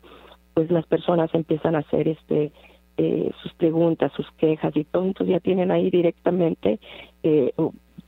pues 0.55 0.71
las 0.71 0.87
personas 0.87 1.31
empiezan 1.35 1.75
a 1.75 1.79
hacer 1.79 2.09
este 2.09 2.53
eh, 2.97 3.31
sus 3.43 3.55
preguntas, 3.55 4.13
sus 4.13 4.31
quejas 4.33 4.77
y 4.77 4.85
todo, 4.85 5.05
entonces 5.05 5.35
ya 5.35 5.41
tienen 5.41 5.71
ahí 5.71 5.91
directamente 5.91 6.81
eh, 7.23 7.53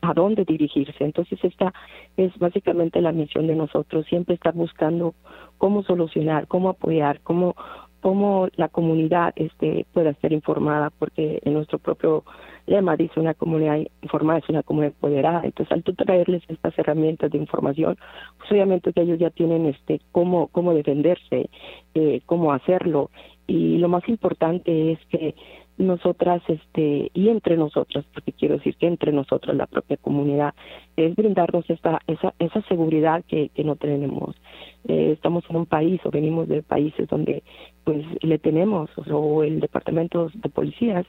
a 0.02 0.14
dónde 0.14 0.44
dirigirse. 0.44 1.04
Entonces 1.04 1.38
esta 1.42 1.72
es 2.16 2.36
básicamente 2.38 3.00
la 3.00 3.12
misión 3.12 3.46
de 3.46 3.54
nosotros, 3.54 4.06
siempre 4.06 4.34
estar 4.34 4.54
buscando 4.54 5.14
cómo 5.58 5.82
solucionar, 5.82 6.46
cómo 6.46 6.70
apoyar, 6.70 7.20
cómo 7.20 7.54
cómo 8.00 8.48
la 8.56 8.68
comunidad 8.68 9.32
este 9.36 9.84
pueda 9.92 10.14
ser 10.14 10.32
informada, 10.32 10.90
porque 10.90 11.40
en 11.44 11.52
nuestro 11.52 11.78
propio 11.78 12.24
lema 12.66 12.96
dice 12.96 13.20
una 13.20 13.34
comunidad 13.34 13.78
informada 14.02 14.38
es 14.38 14.48
una 14.48 14.62
comunidad 14.62 14.94
empoderada. 14.94 15.42
Entonces, 15.44 15.72
al 15.72 15.82
tú 15.82 15.94
traerles 15.94 16.42
estas 16.48 16.78
herramientas 16.78 17.30
de 17.30 17.38
información, 17.38 17.98
pues 18.38 18.50
obviamente 18.52 18.92
que 18.92 19.02
ellos 19.02 19.18
ya 19.18 19.30
tienen 19.30 19.66
este 19.66 20.00
cómo 20.12 20.48
cómo 20.48 20.72
defenderse, 20.72 21.50
eh, 21.94 22.20
cómo 22.26 22.52
hacerlo 22.52 23.10
y 23.46 23.78
lo 23.78 23.88
más 23.88 24.08
importante 24.08 24.92
es 24.92 24.98
que 25.06 25.34
nosotras 25.80 26.42
este 26.46 27.10
y 27.14 27.28
entre 27.28 27.56
nosotras 27.56 28.04
porque 28.12 28.32
quiero 28.32 28.56
decir 28.56 28.76
que 28.76 28.86
entre 28.86 29.12
nosotras 29.12 29.56
la 29.56 29.66
propia 29.66 29.96
comunidad 29.96 30.54
es 30.96 31.16
brindarnos 31.16 31.68
esta 31.70 32.00
esa 32.06 32.34
esa 32.38 32.60
seguridad 32.62 33.24
que, 33.26 33.48
que 33.48 33.64
no 33.64 33.76
tenemos. 33.76 34.36
Eh, 34.86 35.12
estamos 35.12 35.44
en 35.48 35.56
un 35.56 35.66
país 35.66 36.00
o 36.04 36.10
venimos 36.10 36.48
de 36.48 36.62
países 36.62 37.08
donde 37.08 37.42
pues 37.84 38.04
le 38.22 38.38
tenemos 38.38 38.90
o, 39.10 39.42
el 39.42 39.60
departamento 39.60 40.30
de 40.34 40.48
policías 40.50 41.06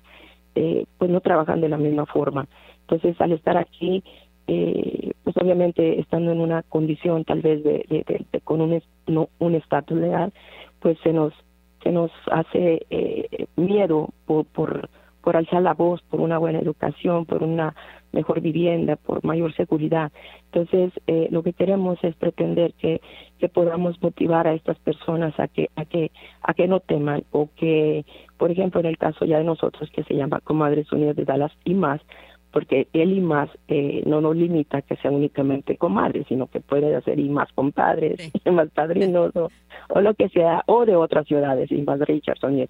eh, 0.55 0.85
pues 0.97 1.11
no 1.11 1.21
trabajan 1.21 1.61
de 1.61 1.69
la 1.69 1.77
misma 1.77 2.05
forma. 2.05 2.47
Entonces 2.81 3.19
al 3.19 3.33
estar 3.33 3.57
aquí 3.57 4.03
eh, 4.47 5.11
pues 5.23 5.35
obviamente 5.37 5.99
estando 5.99 6.31
en 6.31 6.39
una 6.39 6.63
condición 6.63 7.25
tal 7.25 7.41
vez 7.41 7.63
de, 7.63 7.85
de, 7.89 8.41
con 8.41 8.61
un 8.61 8.81
no, 9.07 9.29
un 9.39 9.55
estatus 9.55 9.97
legal 9.97 10.31
pues 10.79 10.97
se 11.03 11.11
nos 11.11 11.33
que 11.81 11.91
nos 11.91 12.11
hace 12.31 12.85
eh, 12.89 13.47
miedo 13.55 14.09
por, 14.25 14.45
por, 14.45 14.89
alzar 15.35 15.61
la 15.61 15.73
voz, 15.73 16.01
por 16.03 16.21
una 16.21 16.37
buena 16.37 16.59
educación, 16.59 17.25
por 17.25 17.43
una 17.43 17.75
mejor 18.11 18.41
vivienda, 18.41 18.95
por 18.95 19.23
mayor 19.23 19.53
seguridad. 19.53 20.11
Entonces, 20.45 20.91
eh, 21.07 21.27
lo 21.31 21.43
que 21.43 21.53
queremos 21.53 21.97
es 22.03 22.15
pretender 22.15 22.73
que, 22.73 23.01
que 23.39 23.49
podamos 23.49 24.01
motivar 24.01 24.47
a 24.47 24.53
estas 24.53 24.77
personas 24.79 25.39
a 25.39 25.47
que, 25.47 25.69
a 25.75 25.85
que, 25.85 26.11
a 26.41 26.53
que 26.53 26.67
no 26.67 26.79
teman 26.79 27.23
o 27.31 27.49
que, 27.55 28.05
por 28.37 28.51
ejemplo, 28.51 28.79
en 28.79 28.87
el 28.87 28.97
caso 28.97 29.25
ya 29.25 29.37
de 29.37 29.43
nosotros 29.43 29.89
que 29.91 30.03
se 30.03 30.15
llama 30.15 30.41
Comadres 30.41 30.91
Unidas 30.91 31.15
de 31.15 31.25
Dallas 31.25 31.51
y 31.63 31.73
más, 31.73 32.01
porque 32.51 32.87
el 32.93 33.13
y 33.13 33.21
más 33.21 33.49
eh, 33.67 34.03
no 34.05 34.21
nos 34.21 34.35
limita 34.35 34.81
que 34.81 34.95
sea 34.97 35.11
únicamente 35.11 35.77
comadres, 35.77 36.25
sino 36.27 36.47
que 36.47 36.59
puede 36.59 36.95
hacer 36.95 37.19
y 37.19 37.29
más 37.29 37.51
compadres, 37.53 38.31
y 38.33 38.49
más 38.51 38.69
padrinos, 38.69 39.31
o, 39.35 40.01
lo 40.01 40.13
que 40.13 40.29
sea, 40.29 40.63
o 40.67 40.85
de 40.85 40.95
otras 40.95 41.27
ciudades, 41.27 41.71
y 41.71 41.81
más 41.81 41.99
Richardson. 41.99 42.67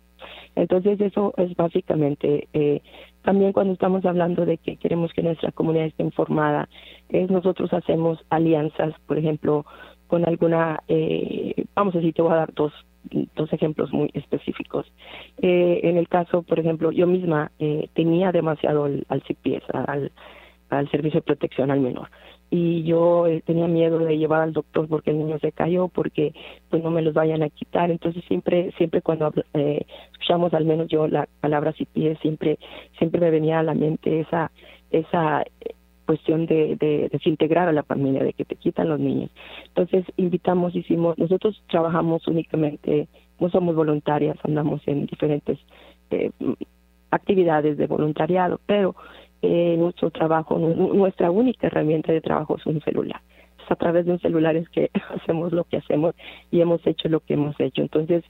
Entonces 0.56 1.02
eso 1.02 1.34
es 1.38 1.56
básicamente, 1.56 2.48
eh, 2.54 2.82
también 3.24 3.54
cuando 3.54 3.74
estamos 3.74 4.06
hablando 4.06 4.46
de 4.46 4.58
que 4.58 4.78
queremos 4.78 5.12
que 5.14 5.24
nuestra 5.24 5.52
comunidad 5.52 5.88
esté 5.88 6.04
informada, 6.04 6.70
es 7.10 7.30
nosotros 7.30 7.74
hacemos 7.74 8.20
alianzas, 8.30 8.94
por 9.08 9.18
ejemplo, 9.18 9.66
con 10.08 10.28
alguna, 10.28 10.80
eh, 10.88 11.66
vamos 11.74 11.96
a 11.96 12.00
decir, 12.00 12.14
te 12.14 12.22
voy 12.22 12.34
a 12.34 12.38
dar 12.38 12.54
dos 12.54 12.74
dos 13.36 13.52
ejemplos 13.54 13.92
muy 13.92 14.10
específicos. 14.14 14.92
Eh, 15.42 15.82
en 15.84 15.98
el 15.98 16.08
caso, 16.08 16.44
por 16.44 16.60
ejemplo, 16.60 16.92
yo 16.92 17.08
misma 17.08 17.52
eh, 17.60 17.90
tenía 17.94 18.32
demasiado 18.32 18.86
al, 18.86 19.06
al 19.10 19.24
CPS, 19.24 19.64
al, 19.74 20.12
al 20.70 20.90
Servicio 20.90 21.20
de 21.20 21.26
Protección 21.26 21.72
al 21.72 21.82
Menor. 21.82 22.10
Y 22.50 22.84
yo 22.84 23.28
eh, 23.28 23.42
tenía 23.46 23.68
miedo 23.68 24.00
de 24.00 24.18
llevar 24.18 24.42
al 24.42 24.52
doctor 24.52 24.88
porque 24.90 25.12
el 25.12 25.20
niño 25.20 25.40
se 25.40 25.54
cayó, 25.54 25.88
porque 25.88 26.34
pues 26.70 26.84
no 26.84 26.92
me 26.92 27.02
los 27.02 27.14
vayan 27.14 27.44
a 27.44 27.50
quitar. 27.50 27.92
Entonces 27.92 28.24
siempre, 28.28 28.74
siempre 28.78 29.02
cuando 29.02 29.32
eh, 29.54 29.86
escuchamos 30.12 30.54
al 30.54 30.66
menos 30.66 30.88
yo 30.90 31.08
la 31.08 31.30
palabra 31.40 31.74
CPS, 31.74 32.20
siempre, 32.22 32.60
siempre 32.98 33.22
me 33.22 33.32
venía 33.32 33.60
a 33.60 33.64
la 33.64 33.74
mente 33.74 34.20
esa, 34.20 34.52
esa 34.90 35.46
cuestión 36.12 36.46
de, 36.46 36.76
de, 36.76 37.08
desintegrar 37.10 37.70
a 37.70 37.72
la 37.72 37.84
familia, 37.84 38.22
de 38.22 38.34
que 38.34 38.44
te 38.44 38.58
quitan 38.58 38.90
los 38.90 39.00
niños. 39.00 39.30
Entonces 39.68 40.04
invitamos, 40.18 40.76
hicimos, 40.76 41.18
nosotros 41.18 41.64
trabajamos 41.70 42.28
únicamente, 42.28 43.08
no 43.40 43.50
somos 43.50 43.76
voluntarias, 43.76 44.38
andamos 44.44 44.82
en 44.88 45.06
diferentes 45.06 45.58
eh, 46.10 46.32
actividades 47.12 47.78
de 47.78 47.88
voluntariado, 47.88 48.60
pero 48.66 48.94
eh, 49.42 49.78
nuestro 49.78 50.12
trabajo, 50.12 50.60
nuestra 50.60 51.32
única 51.32 51.68
herramienta 51.68 52.12
de 52.12 52.20
trabajo 52.20 52.58
es 52.58 52.66
un 52.66 52.82
celular. 52.82 53.22
Es 53.64 53.72
a 53.72 53.78
través 53.78 54.06
de 54.06 54.12
un 54.12 54.20
celular 54.20 54.58
es 54.58 54.68
que 54.68 54.92
hacemos 55.16 55.54
lo 55.54 55.64
que 55.64 55.78
hacemos 55.78 56.14
y 56.52 56.60
hemos 56.60 56.86
hecho 56.86 57.08
lo 57.08 57.22
que 57.22 57.36
hemos 57.36 57.58
hecho. 57.58 57.82
Entonces, 57.82 58.26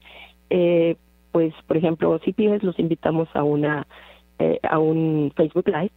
eh, 0.50 0.94
pues, 1.32 1.52
por 1.66 1.76
ejemplo, 1.78 2.20
si 2.24 2.32
pides, 2.32 2.62
los 2.62 2.78
invitamos 2.78 3.28
a 3.34 3.42
una 3.42 3.88
eh, 4.38 4.60
a 4.62 4.78
un 4.78 5.32
Facebook 5.36 5.66
Live 5.66 5.90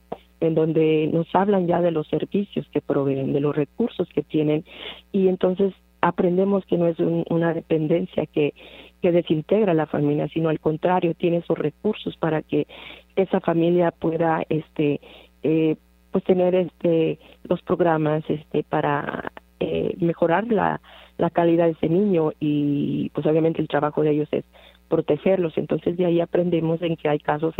en 0.45 0.55
donde 0.55 1.09
nos 1.11 1.27
hablan 1.33 1.67
ya 1.67 1.81
de 1.81 1.91
los 1.91 2.07
servicios 2.07 2.67
que 2.71 2.81
proveen, 2.81 3.33
de 3.33 3.39
los 3.39 3.55
recursos 3.55 4.07
que 4.09 4.23
tienen 4.23 4.63
y 5.11 5.27
entonces 5.27 5.73
aprendemos 6.01 6.65
que 6.65 6.77
no 6.77 6.87
es 6.87 6.97
una 6.99 7.53
dependencia 7.53 8.25
que, 8.27 8.53
que 9.01 9.11
desintegra 9.11 9.73
la 9.73 9.87
familia, 9.87 10.27
sino 10.29 10.49
al 10.49 10.59
contrario, 10.59 11.15
tiene 11.15 11.37
esos 11.37 11.57
recursos 11.57 12.15
para 12.17 12.41
que 12.41 12.67
esa 13.15 13.39
familia 13.39 13.91
pueda 13.91 14.43
este 14.49 14.99
eh, 15.43 15.75
pues 16.11 16.23
tener 16.23 16.55
este 16.55 17.19
los 17.43 17.61
programas 17.61 18.23
este 18.29 18.63
para 18.63 19.31
eh, 19.59 19.95
mejorar 19.99 20.47
la, 20.47 20.79
la 21.17 21.29
calidad 21.29 21.65
de 21.65 21.71
ese 21.71 21.89
niño 21.89 22.31
y 22.39 23.09
pues 23.09 23.25
obviamente 23.25 23.61
el 23.61 23.67
trabajo 23.67 24.03
de 24.03 24.11
ellos 24.11 24.29
es 24.31 24.43
protegerlos. 24.87 25.57
Entonces 25.57 25.97
de 25.97 26.05
ahí 26.05 26.21
aprendemos 26.21 26.81
en 26.81 26.95
que 26.95 27.09
hay 27.09 27.19
casos 27.19 27.53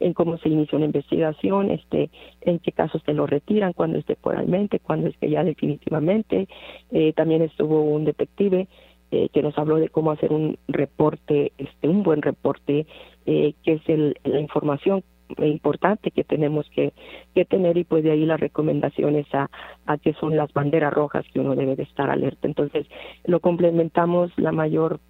en, 0.00 0.12
cómo 0.14 0.38
se 0.38 0.48
inicia 0.48 0.76
una 0.76 0.86
investigación, 0.86 1.70
este, 1.70 2.10
en 2.42 2.58
qué 2.58 2.72
casos 2.72 3.02
se 3.04 3.14
lo 3.14 3.26
retiran, 3.26 3.72
cuando 3.72 3.98
es 3.98 4.04
temporalmente, 4.04 4.80
cuando 4.80 5.08
es 5.08 5.16
que 5.18 5.30
ya 5.30 5.44
definitivamente. 5.44 6.48
Eh, 6.90 7.12
también 7.12 7.42
estuvo 7.42 7.82
un 7.82 8.04
detective 8.04 8.68
eh, 9.12 9.28
que 9.32 9.42
nos 9.42 9.58
habló 9.58 9.76
de 9.76 9.88
cómo 9.88 10.12
hacer 10.12 10.32
un 10.32 10.56
reporte, 10.68 11.52
este, 11.58 11.88
un 11.88 12.02
buen 12.02 12.22
reporte, 12.22 12.86
eh, 13.26 13.54
que 13.64 13.72
es 13.72 13.88
el, 13.88 14.16
la 14.24 14.40
información 14.40 15.02
importante 15.38 16.10
que 16.10 16.24
tenemos 16.24 16.68
que, 16.70 16.92
que 17.34 17.44
tener 17.44 17.76
y 17.76 17.84
pues 17.84 18.02
de 18.04 18.12
ahí 18.12 18.26
las 18.26 18.40
recomendaciones 18.40 19.26
a, 19.34 19.48
a 19.86 19.98
que 19.98 20.12
son 20.14 20.36
las 20.36 20.52
banderas 20.52 20.92
rojas 20.92 21.24
que 21.32 21.40
uno 21.40 21.54
debe 21.54 21.76
de 21.76 21.84
estar 21.84 22.10
alerta. 22.10 22.46
Entonces 22.46 22.86
lo 23.24 23.40
complementamos 23.40 24.32
la 24.36 24.52
mayor 24.52 25.00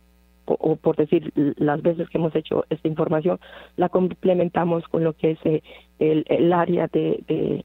o, 0.46 0.76
por 0.76 0.96
decir 0.96 1.32
las 1.34 1.82
veces 1.82 2.08
que 2.08 2.18
hemos 2.18 2.34
hecho 2.34 2.64
esta 2.70 2.88
información, 2.88 3.38
la 3.76 3.88
complementamos 3.88 4.86
con 4.88 5.04
lo 5.04 5.12
que 5.12 5.32
es 5.32 5.38
eh, 5.44 5.62
el, 5.98 6.24
el 6.28 6.52
área 6.52 6.88
de, 6.88 7.64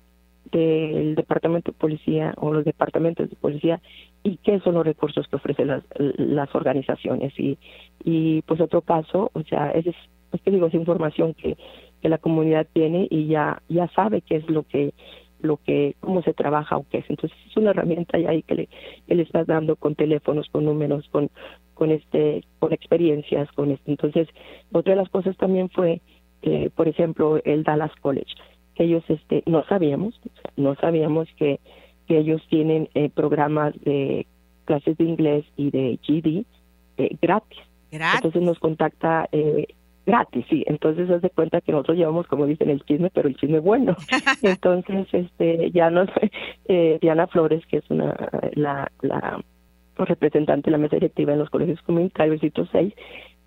del 0.51 1.15
departamento 1.15 1.71
de 1.71 1.77
policía 1.77 2.33
o 2.37 2.53
los 2.53 2.65
departamentos 2.65 3.29
de 3.29 3.35
policía 3.35 3.81
y 4.23 4.37
qué 4.37 4.59
son 4.59 4.75
los 4.75 4.85
recursos 4.85 5.27
que 5.27 5.35
ofrecen 5.35 5.67
las, 5.67 5.83
las 5.97 6.53
organizaciones. 6.53 7.33
Y 7.39 7.57
y 8.03 8.41
pues 8.43 8.61
otro 8.61 8.81
caso 8.81 9.31
o 9.33 9.41
sea 9.43 9.71
es 9.71 9.85
es 9.87 10.41
que 10.41 10.51
digo 10.51 10.67
es 10.67 10.73
información 10.73 11.33
que 11.33 11.57
que 12.01 12.09
la 12.09 12.17
comunidad 12.17 12.67
tiene 12.71 13.07
y 13.09 13.27
ya 13.27 13.61
ya 13.69 13.87
sabe 13.89 14.21
qué 14.21 14.35
es 14.35 14.49
lo 14.49 14.63
que 14.63 14.93
lo 15.41 15.57
que 15.57 15.95
cómo 15.99 16.21
se 16.21 16.33
trabaja 16.33 16.77
o 16.77 16.85
qué 16.89 16.99
es. 16.99 17.09
Entonces 17.09 17.37
es 17.49 17.57
una 17.57 17.71
herramienta 17.71 18.17
ya 18.17 18.29
ahí 18.29 18.43
que 18.43 18.55
le, 18.55 18.69
que 19.07 19.15
le 19.15 19.23
estás 19.23 19.47
dando 19.47 19.75
con 19.75 19.95
teléfonos 19.95 20.47
con 20.49 20.65
números 20.65 21.07
con 21.09 21.29
con 21.73 21.91
este 21.91 22.43
con 22.59 22.73
experiencias 22.73 23.51
con 23.53 23.71
esto. 23.71 23.91
Entonces 23.91 24.27
otra 24.71 24.93
de 24.93 25.01
las 25.01 25.09
cosas 25.09 25.35
también 25.37 25.69
fue 25.69 26.01
eh, 26.41 26.69
por 26.75 26.87
ejemplo 26.87 27.39
el 27.43 27.63
Dallas 27.63 27.95
College 28.01 28.33
que 28.75 28.83
ellos 28.83 29.03
este 29.07 29.43
no 29.45 29.63
sabíamos 29.65 30.19
no 30.57 30.75
sabíamos 30.75 31.27
que 31.37 31.59
que 32.07 32.19
ellos 32.19 32.41
tienen 32.49 32.89
eh, 32.93 33.09
programas 33.09 33.73
de 33.83 34.27
clases 34.65 34.97
de 34.97 35.03
inglés 35.03 35.45
y 35.55 35.71
de 35.71 35.99
GD 36.07 36.45
eh, 36.97 37.17
gratis. 37.21 37.59
gratis. 37.91 38.15
Entonces 38.15 38.41
nos 38.41 38.59
contacta 38.59 39.27
eh, 39.31 39.67
gratis, 40.05 40.45
sí. 40.49 40.63
Entonces 40.67 41.07
se 41.07 41.15
hace 41.15 41.29
cuenta 41.29 41.61
que 41.61 41.71
nosotros 41.71 41.97
llevamos, 41.97 42.27
como 42.27 42.45
dicen, 42.45 42.69
el 42.69 42.83
chisme, 42.83 43.09
pero 43.13 43.27
el 43.27 43.35
chisme 43.35 43.59
bueno. 43.59 43.95
Entonces, 44.41 45.07
este, 45.11 45.71
ya 45.71 45.89
nos, 45.89 46.09
eh, 46.67 46.99
Diana 47.01 47.27
Flores, 47.27 47.65
que 47.67 47.77
es 47.77 47.89
una, 47.89 48.15
la, 48.53 48.91
la 49.01 49.43
representante 49.97 50.69
de 50.69 50.71
la 50.71 50.77
mesa 50.77 50.97
directiva 50.97 51.33
en 51.33 51.39
los 51.39 51.49
colegios 51.49 51.81
comunitarios, 51.83 52.41
Cito 52.41 52.67
6, 52.71 52.93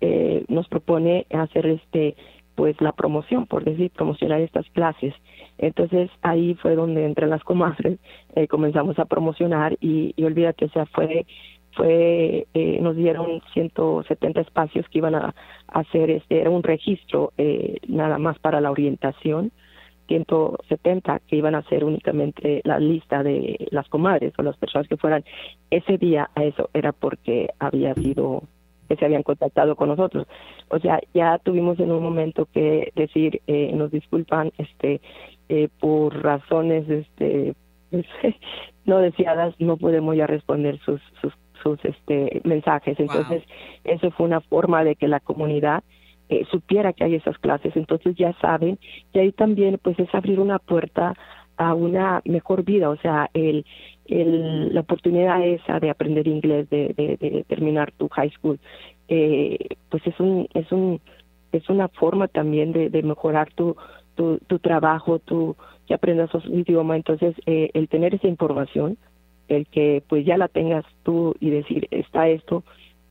eh, 0.01 0.45
nos 0.47 0.67
propone 0.67 1.27
hacer 1.29 1.67
este 1.67 2.15
pues 2.55 2.75
la 2.81 2.91
promoción, 2.91 3.45
por 3.45 3.63
decir, 3.63 3.89
promocionar 3.91 4.41
estas 4.41 4.69
clases. 4.71 5.13
Entonces 5.57 6.09
ahí 6.21 6.55
fue 6.55 6.75
donde 6.75 7.05
entre 7.05 7.25
las 7.27 7.41
comadres 7.43 7.99
eh, 8.35 8.49
comenzamos 8.49 8.99
a 8.99 9.05
promocionar 9.05 9.77
y, 9.79 10.13
y 10.17 10.23
olvídate, 10.25 10.65
o 10.65 10.69
sea, 10.69 10.85
fue 10.87 11.25
fue 11.79 12.45
eh, 12.53 12.79
nos 12.81 12.97
dieron 12.97 13.41
170 13.53 14.41
espacios 14.41 14.85
que 14.89 14.97
iban 14.97 15.15
a, 15.15 15.33
hacer 15.67 16.09
este 16.09 16.41
era 16.41 16.49
un 16.49 16.61
registro 16.61 17.31
eh, 17.37 17.77
nada 17.87 18.17
más 18.17 18.37
para 18.39 18.59
la 18.59 18.69
orientación 18.69 19.51
170 20.07 21.21
que 21.27 21.37
iban 21.37 21.55
a 21.55 21.59
hacer 21.59 21.85
únicamente 21.85 22.61
la 22.65 22.79
lista 22.79 23.23
de 23.23 23.67
las 23.71 23.87
comadres 23.87 24.33
o 24.37 24.43
las 24.43 24.57
personas 24.57 24.89
que 24.89 24.97
fueran 24.97 25.23
ese 25.69 25.97
día 25.97 26.29
a 26.35 26.43
eso 26.43 26.69
era 26.73 26.91
porque 26.91 27.49
había 27.59 27.93
sido 27.95 28.43
que 28.89 28.95
se 28.95 29.05
habían 29.05 29.21
contactado 29.21 29.75
con 29.75 29.89
nosotros. 29.89 30.25
O 30.69 30.79
sea, 30.79 30.99
ya 31.13 31.37
tuvimos 31.37 31.79
en 31.79 31.91
un 31.91 32.01
momento 32.01 32.47
que 32.51 32.91
decir, 32.95 33.39
eh, 33.45 33.71
nos 33.75 33.91
disculpan, 33.91 34.51
este, 34.57 34.99
eh, 35.47 35.69
por 35.79 36.23
razones, 36.23 36.89
este, 36.89 37.53
no 38.85 38.97
deseadas, 38.97 39.53
no 39.59 39.77
podemos 39.77 40.15
ya 40.15 40.25
responder 40.25 40.79
sus, 40.79 40.99
sus, 41.21 41.33
sus 41.61 41.83
este, 41.83 42.41
mensajes. 42.43 42.99
Entonces, 42.99 43.43
eso 43.83 44.11
fue 44.11 44.25
una 44.25 44.41
forma 44.41 44.83
de 44.83 44.95
que 44.95 45.07
la 45.07 45.19
comunidad 45.19 45.83
eh, 46.29 46.45
supiera 46.51 46.93
que 46.93 47.03
hay 47.03 47.15
esas 47.15 47.37
clases. 47.39 47.75
Entonces 47.75 48.15
ya 48.15 48.33
saben, 48.39 48.77
y 49.13 49.19
ahí 49.19 49.31
también, 49.31 49.79
pues, 49.81 49.97
es 49.99 50.13
abrir 50.13 50.39
una 50.39 50.59
puerta 50.59 51.15
a 51.57 51.73
una 51.73 52.21
mejor 52.23 52.63
vida, 52.63 52.89
o 52.89 52.95
sea, 52.97 53.29
el, 53.33 53.65
el, 54.05 54.73
la 54.73 54.79
oportunidad 54.79 55.45
esa 55.45 55.79
de 55.81 55.89
aprender 55.89 56.25
inglés, 56.25 56.69
de, 56.69 56.93
de, 56.95 57.43
terminar 57.49 57.91
tu 57.91 58.07
high 58.07 58.31
school, 58.31 58.59
eh, 59.09 59.57
pues 59.89 60.07
es 60.07 60.17
un, 60.21 60.47
es 60.53 60.71
un, 60.71 61.01
es 61.51 61.67
una 61.67 61.89
forma 61.89 62.29
también 62.29 62.71
de, 62.71 62.89
de 62.89 63.03
mejorar 63.03 63.51
tu, 63.55 63.75
tu, 64.15 64.37
tu 64.47 64.59
trabajo, 64.59 65.19
tu, 65.19 65.57
que 65.85 65.93
aprendas 65.93 66.29
su 66.29 66.37
idioma, 66.53 66.95
entonces 66.95 67.35
eh, 67.45 67.71
el 67.73 67.89
tener 67.89 68.15
esa 68.15 68.27
información, 68.27 68.97
el 69.49 69.67
que 69.67 70.03
pues 70.07 70.25
ya 70.25 70.37
la 70.37 70.47
tengas 70.47 70.85
tú 71.03 71.35
y 71.39 71.49
decir, 71.49 71.87
está 71.91 72.29
esto, 72.29 72.63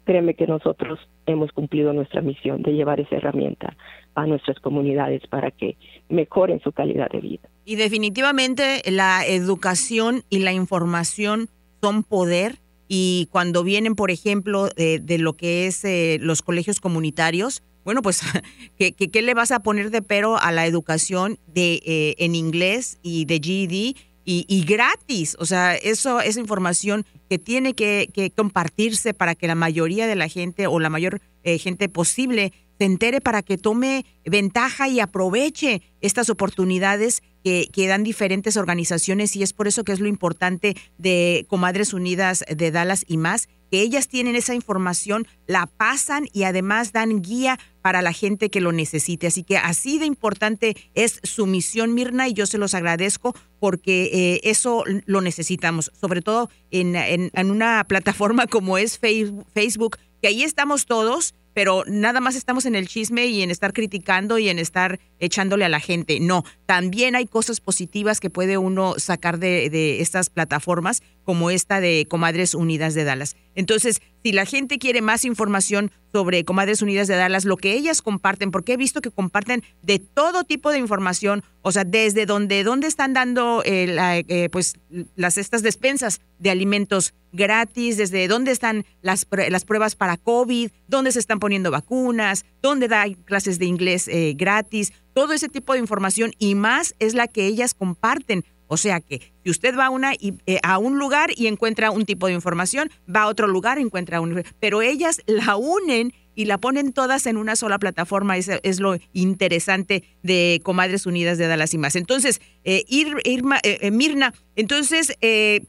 créeme 0.05 0.35
que 0.35 0.47
nosotros 0.47 0.99
hemos 1.27 1.53
cumplido 1.53 1.93
nuestra 1.93 2.23
misión 2.23 2.63
de 2.63 2.73
llevar 2.73 3.01
esa 3.01 3.17
herramienta 3.17 3.77
a 4.15 4.27
nuestras 4.27 4.59
comunidades 4.61 5.27
para 5.29 5.51
que 5.51 5.77
mejoren 6.09 6.61
su 6.61 6.73
calidad 6.73 7.11
de 7.11 7.21
vida. 7.21 7.49
Y 7.65 7.77
definitivamente 7.77 8.81
la 8.91 9.27
educación 9.27 10.23
y 10.31 10.39
la 10.39 10.53
información 10.53 11.49
son 11.83 12.03
poder 12.03 12.57
y 12.89 13.29
cuando 13.31 13.63
vienen, 13.63 13.95
por 13.95 14.11
ejemplo, 14.11 14.69
de, 14.69 15.19
lo 15.19 15.35
que 15.35 15.67
es 15.67 15.85
eh, 15.85 16.17
los 16.21 16.41
colegios 16.41 16.81
comunitarios, 16.81 17.63
bueno, 17.85 18.03
pues, 18.03 18.23
¿qué, 18.79 18.93
¿qué, 18.93 19.23
le 19.23 19.35
vas 19.35 19.51
a 19.51 19.61
poner 19.61 19.91
de 19.91 20.03
pero 20.03 20.39
a 20.39 20.53
la 20.53 20.67
educación 20.67 21.39
de 21.47 21.83
eh, 21.85 22.15
en 22.19 22.35
inglés 22.35 22.99
y 23.03 23.27
de 23.27 23.41
GED 23.43 23.97
y, 24.31 24.65
gratis. 24.65 25.37
O 25.39 25.47
sea, 25.47 25.75
eso 25.75 26.21
es 26.21 26.37
información 26.37 27.07
que 27.31 27.39
tiene 27.39 27.73
que, 27.73 28.33
compartirse 28.37 29.15
para 29.15 29.35
que 29.35 29.47
la 29.47 29.55
mayoría 29.55 30.07
de 30.07 30.17
la 30.17 30.29
gente 30.29 30.67
o 30.67 30.79
la 30.81 30.91
mayor 30.91 31.21
eh, 31.45 31.59
gente 31.59 31.89
posible 31.89 32.53
se 32.79 32.85
entere 32.85 33.23
para 33.23 33.43
que 33.43 33.57
tome 33.57 34.05
ventaja 34.27 34.87
y 34.87 35.01
aproveche 35.01 35.81
estas 36.03 36.29
oportunidades 36.29 37.23
que, 37.43 37.69
que, 37.73 37.87
dan 37.87 38.05
diferentes 38.05 38.59
organizaciones 38.59 39.35
y 39.35 39.43
es 39.43 39.55
por 39.55 39.67
eso 39.67 39.83
que 39.83 39.93
es 39.93 40.01
lo 40.01 40.09
importante 40.09 40.77
de 40.99 41.47
Comadres 41.49 41.95
Unidas 41.95 42.45
de 42.55 42.71
Dallas 42.71 43.05
y 43.09 43.17
más, 43.17 43.49
que 43.71 43.81
ellas 43.81 44.09
tienen 44.09 44.37
esa 44.37 44.55
información, 44.55 45.27
la 45.47 45.67
pasan 45.67 46.29
y 46.33 46.45
además 46.45 46.93
dan 46.93 47.23
guía 47.23 47.59
para 47.83 48.03
la 48.03 48.13
gente 48.13 48.51
que 48.51 48.61
lo 48.61 48.73
necesite. 48.73 49.27
Así 49.27 49.45
que 49.45 49.57
así 49.57 49.99
de 49.99 50.07
importante 50.07 50.77
es 50.95 51.21
su 51.23 51.47
misión, 51.47 51.95
Mirna, 51.95 52.29
y 52.29 52.35
yo 52.35 52.47
se 52.47 52.59
los 52.59 52.75
agradezco 52.75 53.35
porque 53.59 54.11
eh, 54.13 54.41
eso 54.45 54.85
lo 55.07 55.21
necesitamos, 55.21 55.91
sobre 55.99 56.23
todo 56.23 56.51
en, 56.71 56.97
en, 56.97 57.31
en 57.33 57.51
una 57.51 57.85
plataforma 57.85 58.47
como 58.49 58.79
es 58.79 58.99
Facebook, 58.99 59.99
que 60.21 60.29
ahí 60.29 60.43
estamos 60.43 60.87
todos 60.87 61.35
pero 61.59 61.83
nada 61.89 62.21
más 62.21 62.37
estamos 62.37 62.67
en 62.67 62.77
el 62.77 62.87
chisme 62.87 63.27
y 63.27 63.43
en 63.43 63.51
estar 63.51 63.73
criticando 63.73 64.39
y 64.39 64.49
en 64.49 64.61
estar 64.61 65.01
echándole 65.19 65.65
a 65.65 65.69
la 65.69 65.81
gente. 65.81 66.21
No, 66.21 66.45
también 66.67 67.17
hay 67.17 67.27
cosas 67.27 67.61
positivas 67.61 68.21
que 68.21 68.31
puede 68.31 68.59
uno 68.59 68.95
sacar 68.99 69.41
de, 69.41 69.69
de 69.69 70.01
estas 70.01 70.31
plataformas, 70.31 71.03
como 71.25 71.51
esta 71.51 71.81
de 71.81 72.07
Comadres 72.09 72.55
Unidas 72.55 72.95
de 72.95 73.03
Dallas. 73.03 73.35
Entonces, 73.59 74.01
si 74.23 74.31
la 74.31 74.47
gente 74.47 74.79
quiere 74.79 75.03
más 75.03 75.25
información 75.25 75.91
sobre 76.13 76.45
Comadres 76.45 76.81
Unidas 76.81 77.09
de 77.09 77.17
Dallas, 77.17 77.45
lo 77.45 77.57
que 77.57 77.73
ellas 77.73 78.03
comparten, 78.03 78.53
porque 78.53 78.75
he 78.75 78.77
visto 78.77 79.01
que 79.01 79.11
comparten 79.11 79.65
de 79.83 79.99
todo 79.99 80.45
tipo 80.45 80.71
de 80.71 80.79
información, 80.79 81.43
o 81.63 81.73
sea, 81.73 81.83
desde 81.83 82.25
donde, 82.25 82.63
dónde 82.63 82.87
están 82.87 83.15
dando 83.15 83.65
eh, 83.65 84.25
eh, 84.29 84.49
pues 84.53 84.79
las 85.17 85.39
estas 85.39 85.65
despensas 85.65 86.21
de 86.39 86.51
alimentos 86.51 87.15
gratis, 87.33 87.97
desde 87.97 88.29
dónde 88.29 88.53
están 88.53 88.87
las, 89.03 89.27
las 89.49 89.65
pruebas 89.65 89.97
para 89.97 90.19
COVID, 90.19 90.71
dónde 90.87 91.11
se 91.11 91.19
están 91.19 91.41
poniendo 91.41 91.73
vacunas, 91.73 92.45
dónde 92.63 92.87
da 92.87 93.07
clases 93.25 93.59
de 93.59 93.67
inglés 93.67 94.07
eh, 94.07 94.35
gratis, 94.37 94.93
todo 95.15 95.33
ese 95.33 95.49
tipo 95.49 95.73
de 95.73 95.81
información 95.81 96.31
y 96.39 96.55
más 96.55 96.95
es 97.01 97.15
la 97.15 97.27
que 97.27 97.47
ellas 97.47 97.75
comparten. 97.75 98.45
O 98.69 98.77
sea 98.77 99.01
que 99.01 99.21
si 99.43 99.51
usted 99.51 99.77
va 99.77 99.87
a, 99.87 99.91
una, 99.91 100.13
eh, 100.13 100.61
a 100.63 100.79
un 100.79 100.99
lugar 100.99 101.31
y 101.37 101.47
encuentra 101.49 101.91
un 101.91 102.05
tipo 102.05 102.27
de 102.27 102.35
información, 102.35 102.91
va 103.15 103.23
a 103.23 103.27
otro 103.29 103.47
lugar 103.47 103.79
y 103.79 103.83
encuentra 103.83 104.21
un... 104.21 104.43
Pero 104.61 104.83
ellas 104.83 105.21
la 105.27 105.57
unen 105.57 106.13
y 106.39 106.45
la 106.45 106.59
ponen 106.59 106.93
todas 106.93 107.27
en 107.27 107.37
una 107.37 107.57
sola 107.57 107.81
plataforma. 107.81 108.37
Es 108.37 108.79
lo 108.79 108.95
interesante 109.13 110.05
de 110.23 110.61
Comadres 110.63 111.05
Unidas 111.05 111.37
de 111.37 111.49
Dallas 111.49 111.75
y 111.75 111.79
más. 111.79 111.97
Entonces, 111.97 112.41
eh, 112.63 112.85
Irma, 112.87 113.57
eh, 113.65 113.79
eh, 113.81 113.91
Mirna, 113.91 114.33
entonces 114.55 115.19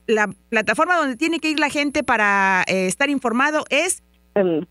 la 0.06 0.30
plataforma 0.50 0.96
donde 0.96 1.18
tiene 1.18 1.40
que 1.40 1.50
ir 1.50 1.60
la 1.60 1.72
gente 1.72 2.04
para 2.04 2.62
estar 2.68 3.10
informado 3.10 3.66
es... 3.72 4.04
En, 4.36 4.68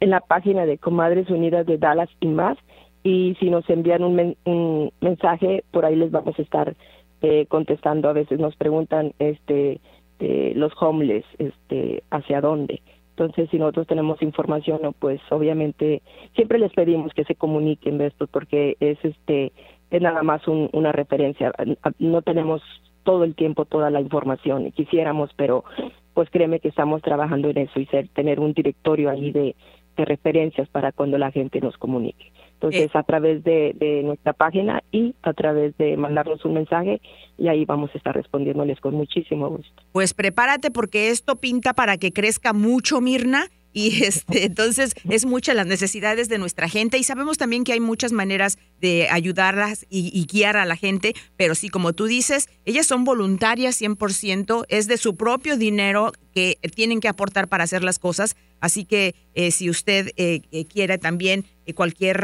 en, 0.00 0.10
la 0.10 0.20
página 0.20 0.64
de 0.64 0.78
Comadres 0.78 1.28
Unidas 1.28 1.66
de 1.66 1.76
Dallas 1.76 2.08
y 2.20 2.28
más. 2.28 2.56
Y 3.02 3.36
si 3.38 3.50
nos 3.50 3.68
envían 3.68 4.04
un, 4.04 4.38
un 4.44 4.90
mensaje, 5.02 5.64
por 5.70 5.84
ahí 5.84 5.96
les 5.96 6.10
vamos 6.10 6.34
a 6.38 6.42
estar 6.42 6.74
eh, 7.22 7.46
contestando. 7.46 8.08
A 8.08 8.12
veces 8.12 8.38
nos 8.38 8.56
preguntan 8.56 9.12
este 9.18 9.80
eh, 10.18 10.52
los 10.56 10.72
homeless, 10.80 11.24
este, 11.38 12.02
hacia 12.10 12.40
dónde. 12.40 12.80
Entonces, 13.10 13.48
si 13.50 13.58
nosotros 13.58 13.86
tenemos 13.86 14.20
información, 14.22 14.80
pues 14.98 15.20
obviamente 15.30 16.02
siempre 16.34 16.58
les 16.58 16.72
pedimos 16.72 17.14
que 17.14 17.24
se 17.24 17.34
comuniquen 17.34 17.98
de 17.98 18.08
esto 18.08 18.26
porque 18.26 18.76
es 18.80 18.98
este 19.02 19.52
es 19.90 20.02
nada 20.02 20.22
más 20.22 20.46
una 20.48 20.92
referencia. 20.92 21.52
No 21.98 22.22
tenemos 22.22 22.62
todo 23.04 23.24
el 23.24 23.34
tiempo 23.34 23.64
toda 23.64 23.88
la 23.88 24.00
información, 24.00 24.70
quisiéramos, 24.72 25.30
pero 25.36 25.64
pues 26.12 26.28
créeme 26.30 26.60
que 26.60 26.68
estamos 26.68 27.02
trabajando 27.02 27.48
en 27.50 27.58
eso 27.58 27.78
y 27.78 27.86
ser, 27.86 28.08
tener 28.08 28.40
un 28.40 28.52
directorio 28.52 29.10
ahí 29.10 29.30
de, 29.30 29.54
de 29.96 30.04
referencias 30.04 30.68
para 30.68 30.92
cuando 30.92 31.16
la 31.18 31.30
gente 31.30 31.60
nos 31.60 31.76
comunique. 31.78 32.32
Entonces, 32.56 32.90
eh. 32.94 32.98
a 32.98 33.02
través 33.02 33.44
de, 33.44 34.02
nuestra 34.04 34.32
página 34.32 34.82
y 34.90 35.14
a 35.22 35.32
través 35.32 35.76
de 35.76 35.96
mandarnos 35.96 36.44
un 36.44 36.54
mensaje, 36.54 37.00
y 37.38 37.48
ahí 37.48 37.64
vamos 37.64 37.90
a 37.94 37.98
estar 37.98 38.14
respondiéndoles 38.14 38.80
con 38.80 38.94
muchísimo 38.94 39.48
gusto. 39.48 39.82
Pues 39.92 40.14
prepárate 40.14 40.70
porque 40.70 41.10
esto 41.10 41.36
pinta 41.36 41.74
para 41.74 41.98
que 41.98 42.12
crezca 42.12 42.52
mucho, 42.52 43.00
Mirna. 43.00 43.46
Y 43.76 44.04
este, 44.04 44.46
entonces 44.46 44.94
es 45.06 45.26
muchas 45.26 45.54
las 45.54 45.66
necesidades 45.66 46.30
de 46.30 46.38
nuestra 46.38 46.66
gente 46.66 46.96
y 46.96 47.02
sabemos 47.02 47.36
también 47.36 47.62
que 47.62 47.74
hay 47.74 47.80
muchas 47.80 48.10
maneras 48.10 48.56
de 48.80 49.08
ayudarlas 49.10 49.84
y, 49.90 50.26
guiar 50.32 50.56
a 50.56 50.64
la 50.64 50.76
gente, 50.76 51.12
pero 51.36 51.54
sí, 51.54 51.68
como 51.68 51.92
tú 51.92 52.06
dices, 52.06 52.48
ellas 52.64 52.86
son 52.86 53.04
voluntarias 53.04 53.78
100%, 53.78 54.64
es 54.70 54.88
de 54.88 54.96
su 54.96 55.14
propio 55.18 55.58
dinero 55.58 56.12
que 56.32 56.56
tienen 56.74 57.00
que 57.00 57.08
aportar 57.08 57.48
para 57.48 57.64
hacer 57.64 57.84
las 57.84 57.98
cosas, 57.98 58.34
así 58.60 58.86
que 58.86 59.14
eh, 59.34 59.50
si 59.50 59.68
usted 59.68 60.08
eh, 60.16 60.40
eh, 60.52 60.64
quiere 60.64 60.96
también 60.96 61.44
cualquier 61.74 62.16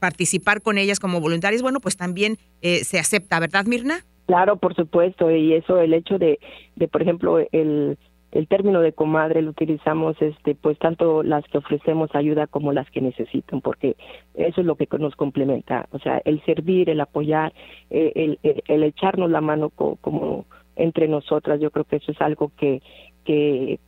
participar 0.00 0.60
con 0.60 0.76
ellas 0.76 0.98
como 0.98 1.20
voluntarias, 1.20 1.62
bueno, 1.62 1.78
pues 1.78 1.96
también 1.96 2.36
se 2.60 2.98
acepta, 2.98 3.38
¿verdad, 3.38 3.66
Mirna? 3.66 4.04
Claro, 4.26 4.56
por 4.56 4.74
supuesto, 4.74 5.30
y 5.30 5.54
eso, 5.54 5.78
el 5.78 5.94
hecho 5.94 6.18
de, 6.18 6.40
de 6.74 6.88
por 6.88 7.02
ejemplo, 7.02 7.38
el 7.52 7.96
el 8.32 8.48
término 8.48 8.80
de 8.80 8.92
comadre 8.92 9.42
lo 9.42 9.50
utilizamos 9.50 10.20
este 10.20 10.54
pues 10.54 10.78
tanto 10.78 11.22
las 11.22 11.44
que 11.48 11.58
ofrecemos 11.58 12.14
ayuda 12.14 12.46
como 12.46 12.72
las 12.72 12.90
que 12.90 13.02
necesitan 13.02 13.60
porque 13.60 13.96
eso 14.34 14.62
es 14.62 14.66
lo 14.66 14.76
que 14.76 14.88
nos 14.98 15.14
complementa. 15.16 15.86
O 15.92 15.98
sea 15.98 16.20
el 16.24 16.42
servir 16.44 16.88
el 16.88 17.00
apoyar 17.00 17.52
eh, 17.90 18.12
el, 18.14 18.38
el, 18.42 18.82
echarnos 18.82 19.30
la 19.30 19.42
mano 19.42 19.70
como 19.70 20.46
entre 20.76 21.08
nosotras 21.08 21.60
yo 21.60 21.70
creo 21.70 21.84
que 21.84 21.96
eso 21.96 22.12
es 22.12 22.20
algo 22.20 22.50
que 22.56 22.82
que 23.24 23.78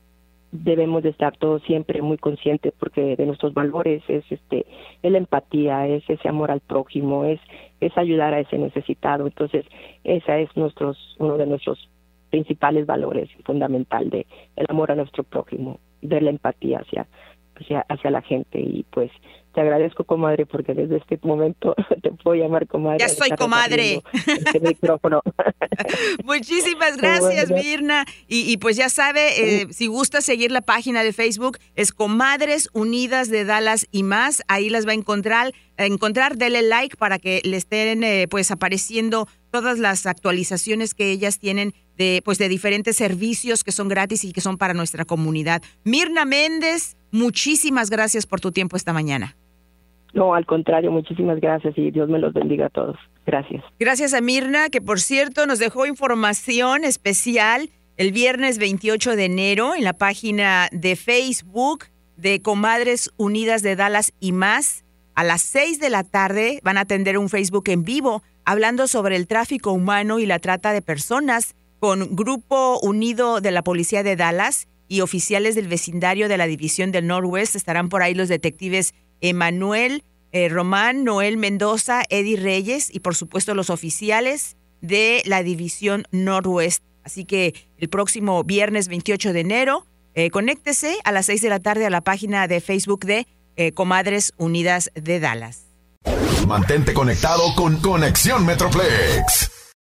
debemos 0.53 1.03
de 1.03 1.09
estar 1.09 1.37
todos 1.37 1.63
siempre 1.63 2.01
muy 2.03 2.19
conscientes 2.19 2.73
porque 2.79 3.17
de 3.17 3.27
nuestros 3.27 3.55
valores 3.55 4.03
es 4.09 4.25
este 4.31 4.67
es 5.03 5.11
la 5.11 5.19
empatía 5.19 5.89
es 5.89 6.09
ese 6.09 6.29
amor 6.29 6.51
al 6.51 6.61
prójimo 6.61 7.25
es 7.25 7.41
es 7.81 7.97
ayudar 7.97 8.35
a 8.35 8.41
ese 8.41 8.59
necesitado. 8.59 9.27
Entonces 9.27 9.65
esa 10.05 10.39
es 10.39 10.55
nuestros 10.55 11.17
uno 11.19 11.39
de 11.39 11.47
nuestros 11.47 11.89
principales 12.35 12.85
valores 12.85 13.31
fundamental 13.45 14.11
de 14.11 14.27
el 14.57 14.67
amor 14.69 14.91
a 14.91 14.97
nuestro 14.97 15.23
prójimo, 15.23 15.79
de 16.03 16.21
la 16.21 16.31
empatía 16.31 16.81
hacia 16.81 17.07
hacia, 17.55 17.87
hacia 17.89 18.11
la 18.11 18.23
gente 18.23 18.59
y 18.59 18.85
pues 18.91 19.13
te 19.55 19.61
agradezco, 19.61 20.03
comadre, 20.03 20.47
porque 20.47 20.75
desde 20.75 20.97
este 20.97 21.19
momento 21.23 21.75
te 22.03 22.11
puedo 22.11 22.35
llamar 22.43 22.67
comadre. 22.67 22.99
Ya 22.99 23.09
soy 23.09 23.31
comadre. 23.31 24.03
Este 24.27 24.59
micrófono. 24.61 25.23
Muchísimas 26.25 26.97
gracias, 27.01 27.51
Mirna. 27.51 28.05
Y, 28.27 28.57
pues 28.57 28.77
ya 28.77 28.89
sabe, 28.89 29.61
eh, 29.61 29.67
si 29.71 29.87
gusta 29.87 30.21
seguir 30.21 30.51
la 30.51 30.61
página 30.61 31.05
de 31.05 31.13
Facebook, 31.13 31.59
es 31.77 31.93
Comadres 31.93 32.69
Unidas 32.73 33.31
de 33.31 33.45
Dallas 33.45 33.87
y 33.93 34.03
más. 34.03 34.43
Ahí 34.49 34.71
las 34.71 34.87
va 34.87 34.91
a 34.91 34.95
encontrar. 34.95 35.53
encontrar 35.77 36.37
dele 36.37 36.63
like 36.63 36.97
para 36.97 37.21
que 37.21 37.41
le 37.45 37.57
estén 37.57 38.03
eh, 38.03 38.27
pues 38.29 38.51
apareciendo 38.51 39.29
todas 39.55 39.79
las 39.79 40.05
actualizaciones 40.05 40.95
que 40.95 41.13
ellas 41.13 41.39
tienen 41.39 41.75
de 41.97 42.23
pues 42.25 42.39
de 42.39 42.49
diferentes 42.49 42.97
servicios 42.97 43.63
que 43.63 43.71
son 43.71 43.87
gratis 43.87 44.25
y 44.25 44.33
que 44.33 44.41
son 44.41 44.59
para 44.59 44.75
nuestra 44.75 45.05
comunidad. 45.05 45.63
Mirna 45.85 46.25
Méndez, 46.25 46.97
muchísimas 47.13 47.89
gracias 47.89 48.27
por 48.27 48.41
tu 48.41 48.51
tiempo 48.51 48.77
esta 48.77 48.93
mañana. 48.93 49.37
No, 50.13 50.35
al 50.35 50.45
contrario, 50.45 50.91
muchísimas 50.91 51.39
gracias 51.41 51.79
y 51.79 51.93
Dios 51.93 52.09
me 52.09 52.19
los 52.19 52.33
bendiga 52.33 52.67
a 52.67 52.69
todos. 52.69 52.97
Gracias. 53.27 53.63
Gracias 53.79 54.13
a 54.13 54.21
Mirna, 54.21 54.71
que 54.71 54.81
por 54.81 54.99
cierto 54.99 55.47
nos 55.47 55.61
dejó 55.61 55.87
información 55.87 56.83
especial 56.83 57.71
el 57.97 58.11
viernes 58.11 58.59
28 58.59 59.15
de 59.15 59.25
enero 59.27 59.77
en 59.77 59.85
la 59.85 59.93
página 59.93 60.69
de 60.73 60.97
Facebook 60.97 61.85
de 62.17 62.43
Comadres 62.43 63.13
Unidas 63.17 63.63
de 63.63 63.77
Dallas 63.77 64.13
y 64.19 64.33
más. 64.33 64.85
A 65.15 65.23
las 65.23 65.43
6 65.43 65.79
de 65.79 65.91
la 65.91 66.03
tarde 66.03 66.59
van 66.65 66.77
a 66.77 66.81
atender 66.81 67.19
un 67.19 67.29
Facebook 67.29 67.69
en 67.69 67.85
vivo 67.85 68.25
hablando 68.45 68.87
sobre 68.87 69.17
el 69.17 69.27
tráfico 69.27 69.73
humano 69.73 70.19
y 70.19 70.27
la 70.27 70.39
trata 70.39 70.73
de 70.73 70.83
personas 70.83 71.55
con 71.81 72.17
Grupo 72.17 72.79
Unido 72.81 73.41
de 73.41 73.51
la 73.51 73.63
Policía 73.63 74.03
de 74.03 74.17
Dallas 74.17 74.69
y 74.89 75.01
oficiales 75.01 75.55
del 75.55 75.69
vecindario 75.69 76.29
de 76.29 76.37
la 76.37 76.47
División 76.47 76.93
del 76.93 77.07
Northwest. 77.07 77.57
Estarán 77.57 77.89
por 77.89 78.03
ahí 78.03 78.15
los 78.15 78.29
detectives 78.29 78.95
Emanuel 79.21 80.03
eh, 80.33 80.49
Román, 80.49 81.05
Noel 81.05 81.37
Mendoza, 81.37 82.03
Eddie 82.11 82.37
Reyes 82.37 82.93
y 82.93 82.99
por 82.99 83.15
supuesto 83.15 83.55
los 83.55 83.71
oficiales 83.71 84.57
de 84.81 85.23
la 85.27 85.45
División 85.45 86.05
Northwest. 86.11 86.83
Así 87.05 87.25
que 87.25 87.55
el 87.79 87.89
próximo 87.89 88.43
viernes 88.43 88.89
28 88.89 89.33
de 89.33 89.41
enero, 89.41 89.87
eh, 90.15 90.31
conéctese 90.31 90.97
a 91.05 91.13
las 91.13 91.27
6 91.27 91.41
de 91.41 91.49
la 91.51 91.61
tarde 91.61 91.87
a 91.87 91.91
la 91.91 92.01
página 92.01 92.49
de 92.49 92.61
Facebook 92.61 93.05
de 93.05 93.29
eh, 93.57 93.71
Comadres 93.73 94.33
Unidas 94.37 94.91
de 94.95 95.21
Dallas. 95.21 95.64
Mantente 96.47 96.93
conectado 96.93 97.55
con 97.55 97.81
Conexión 97.81 98.45
Metroplex. 98.45 99.64